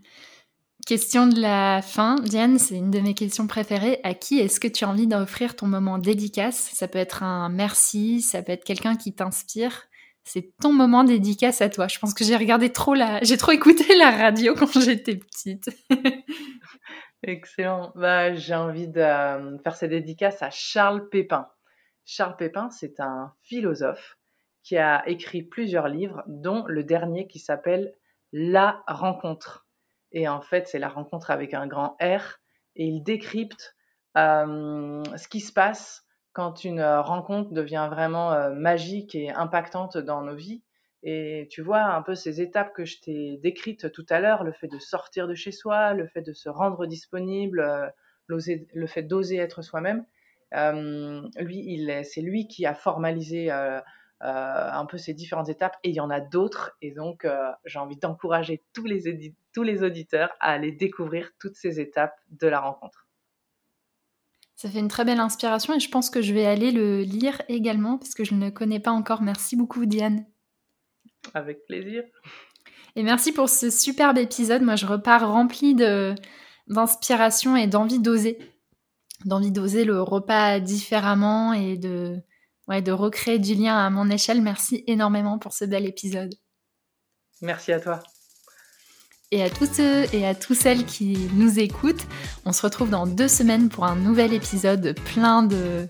Question 0.86 1.26
de 1.26 1.40
la 1.40 1.80
fin, 1.80 2.16
Diane, 2.16 2.58
c'est 2.58 2.76
une 2.76 2.90
de 2.90 3.00
mes 3.00 3.14
questions 3.14 3.46
préférées. 3.46 4.00
À 4.02 4.12
qui 4.12 4.38
est-ce 4.38 4.60
que 4.60 4.68
tu 4.68 4.84
as 4.84 4.88
envie 4.88 5.06
d'offrir 5.06 5.56
ton 5.56 5.66
moment 5.66 5.96
dédicace? 5.96 6.58
Ça 6.74 6.88
peut 6.88 6.98
être 6.98 7.22
un 7.22 7.48
merci, 7.48 8.20
ça 8.20 8.42
peut 8.42 8.52
être 8.52 8.64
quelqu'un 8.64 8.94
qui 8.94 9.14
t'inspire. 9.14 9.88
C'est 10.24 10.52
ton 10.60 10.74
moment 10.74 11.02
dédicace 11.02 11.62
à 11.62 11.70
toi. 11.70 11.88
Je 11.88 11.98
pense 11.98 12.12
que 12.12 12.22
j'ai 12.22 12.36
regardé 12.36 12.70
trop 12.70 12.92
la, 12.92 13.18
j'ai 13.22 13.38
trop 13.38 13.52
écouté 13.52 13.96
la 13.96 14.10
radio 14.10 14.54
quand 14.58 14.78
j'étais 14.78 15.16
petite. 15.16 15.70
Excellent. 17.22 17.92
Bah, 17.94 18.34
j'ai 18.34 18.54
envie 18.54 18.88
de 18.88 19.00
euh, 19.00 19.56
faire 19.62 19.76
cette 19.76 19.90
dédicace 19.90 20.42
à 20.42 20.50
Charles 20.50 21.08
Pépin. 21.08 21.48
Charles 22.04 22.36
Pépin, 22.36 22.68
c'est 22.68 23.00
un 23.00 23.32
philosophe 23.42 24.18
qui 24.62 24.76
a 24.76 25.02
écrit 25.08 25.42
plusieurs 25.42 25.88
livres, 25.88 26.22
dont 26.26 26.66
le 26.66 26.84
dernier 26.84 27.26
qui 27.26 27.38
s'appelle 27.38 27.94
La 28.32 28.82
rencontre. 28.86 29.63
Et 30.14 30.28
en 30.28 30.40
fait, 30.40 30.66
c'est 30.68 30.78
la 30.78 30.88
rencontre 30.88 31.30
avec 31.30 31.52
un 31.52 31.66
grand 31.66 31.96
R. 32.00 32.40
Et 32.76 32.86
il 32.86 33.02
décrypte 33.02 33.76
ce 34.16 35.28
qui 35.28 35.40
se 35.40 35.52
passe 35.52 36.06
quand 36.32 36.64
une 36.64 36.82
rencontre 36.82 37.52
devient 37.52 37.88
vraiment 37.90 38.50
magique 38.50 39.14
et 39.14 39.30
impactante 39.30 39.98
dans 39.98 40.22
nos 40.22 40.34
vies. 40.34 40.62
Et 41.02 41.48
tu 41.50 41.60
vois 41.60 41.82
un 41.82 42.00
peu 42.00 42.14
ces 42.14 42.40
étapes 42.40 42.72
que 42.72 42.86
je 42.86 43.00
t'ai 43.00 43.36
décrites 43.42 43.92
tout 43.92 44.06
à 44.08 44.20
l'heure, 44.20 44.42
le 44.42 44.52
fait 44.52 44.68
de 44.68 44.78
sortir 44.78 45.28
de 45.28 45.34
chez 45.34 45.52
soi, 45.52 45.92
le 45.92 46.06
fait 46.06 46.22
de 46.22 46.32
se 46.32 46.48
rendre 46.48 46.86
disponible, 46.86 47.92
le 48.26 48.86
fait 48.86 49.02
d'oser 49.02 49.36
être 49.36 49.62
soi-même. 49.62 50.04
lui, 50.52 51.88
c'est 52.04 52.22
lui 52.22 52.46
qui 52.48 52.66
a 52.66 52.74
formalisé 52.74 53.50
euh, 53.52 53.80
un 54.20 54.86
peu 54.86 54.96
ces 54.96 55.12
différentes 55.14 55.48
étapes 55.48 55.76
et 55.82 55.90
il 55.90 55.94
y 55.94 56.00
en 56.00 56.10
a 56.10 56.20
d'autres. 56.20 56.72
Et 56.80 56.92
donc, 56.92 57.24
euh, 57.24 57.50
j'ai 57.64 57.78
envie 57.78 57.96
d'encourager 57.96 58.62
tous 58.72 58.84
les, 58.84 59.34
tous 59.52 59.62
les 59.62 59.82
auditeurs 59.82 60.30
à 60.40 60.52
aller 60.52 60.72
découvrir 60.72 61.30
toutes 61.38 61.56
ces 61.56 61.80
étapes 61.80 62.14
de 62.28 62.46
la 62.46 62.60
rencontre. 62.60 63.06
Ça 64.56 64.70
fait 64.70 64.78
une 64.78 64.88
très 64.88 65.04
belle 65.04 65.20
inspiration 65.20 65.74
et 65.74 65.80
je 65.80 65.90
pense 65.90 66.10
que 66.10 66.22
je 66.22 66.32
vais 66.32 66.46
aller 66.46 66.70
le 66.70 67.02
lire 67.02 67.42
également 67.48 67.98
parce 67.98 68.14
que 68.14 68.24
je 68.24 68.34
ne 68.34 68.44
le 68.46 68.50
connais 68.50 68.80
pas 68.80 68.92
encore. 68.92 69.20
Merci 69.20 69.56
beaucoup, 69.56 69.84
Diane. 69.84 70.24
Avec 71.34 71.66
plaisir. 71.66 72.04
Et 72.96 73.02
merci 73.02 73.32
pour 73.32 73.48
ce 73.48 73.70
superbe 73.70 74.18
épisode. 74.18 74.62
Moi, 74.62 74.76
je 74.76 74.86
repars 74.86 75.28
remplie 75.28 75.74
d'inspiration 75.74 77.56
et 77.56 77.66
d'envie 77.66 77.98
d'oser. 77.98 78.38
D'envie 79.24 79.50
d'oser 79.50 79.84
le 79.84 80.00
repas 80.00 80.60
différemment 80.60 81.52
et 81.52 81.76
de, 81.76 82.22
ouais, 82.68 82.82
de 82.82 82.92
recréer 82.92 83.38
du 83.38 83.54
lien 83.54 83.76
à 83.76 83.90
mon 83.90 84.10
échelle. 84.10 84.42
Merci 84.42 84.84
énormément 84.86 85.38
pour 85.38 85.52
ce 85.52 85.64
bel 85.64 85.86
épisode. 85.86 86.34
Merci 87.40 87.72
à 87.72 87.80
toi. 87.80 88.02
Et 89.30 89.42
à 89.42 89.50
tous 89.50 89.66
ceux 89.66 90.04
et 90.14 90.26
à 90.26 90.34
toutes 90.34 90.58
celles 90.58 90.84
qui 90.84 91.28
nous 91.34 91.58
écoutent, 91.58 92.06
on 92.44 92.52
se 92.52 92.62
retrouve 92.62 92.90
dans 92.90 93.06
deux 93.06 93.28
semaines 93.28 93.68
pour 93.68 93.84
un 93.84 93.96
nouvel 93.96 94.32
épisode 94.32 94.94
plein 95.12 95.42
de 95.42 95.88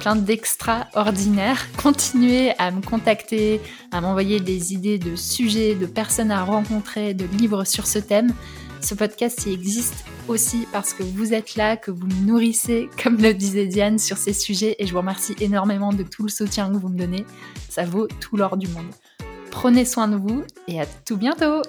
plein 0.00 0.16
d'extraordinaires. 0.16 1.66
Continuez 1.82 2.52
à 2.58 2.70
me 2.70 2.82
contacter, 2.82 3.60
à 3.90 4.00
m'envoyer 4.00 4.40
des 4.40 4.74
idées 4.74 4.98
de 4.98 5.16
sujets, 5.16 5.74
de 5.74 5.86
personnes 5.86 6.30
à 6.30 6.44
rencontrer, 6.44 7.14
de 7.14 7.24
livres 7.24 7.64
sur 7.64 7.86
ce 7.86 7.98
thème. 7.98 8.34
Ce 8.84 8.94
podcast 8.94 9.46
existe 9.46 10.04
aussi 10.28 10.68
parce 10.70 10.92
que 10.92 11.02
vous 11.02 11.32
êtes 11.32 11.56
là, 11.56 11.78
que 11.78 11.90
vous 11.90 12.06
me 12.06 12.26
nourrissez, 12.26 12.90
comme 13.02 13.16
le 13.16 13.32
disait 13.32 13.64
Diane, 13.64 13.98
sur 13.98 14.18
ces 14.18 14.34
sujets 14.34 14.76
et 14.78 14.86
je 14.86 14.92
vous 14.92 14.98
remercie 14.98 15.34
énormément 15.40 15.94
de 15.94 16.02
tout 16.02 16.24
le 16.24 16.28
soutien 16.28 16.70
que 16.70 16.76
vous 16.76 16.90
me 16.90 16.98
donnez. 16.98 17.24
Ça 17.70 17.86
vaut 17.86 18.06
tout 18.20 18.36
l'or 18.36 18.58
du 18.58 18.68
monde. 18.68 18.90
Prenez 19.50 19.86
soin 19.86 20.06
de 20.06 20.16
vous 20.16 20.44
et 20.68 20.82
à 20.82 20.84
tout 20.84 21.16
bientôt 21.16 21.62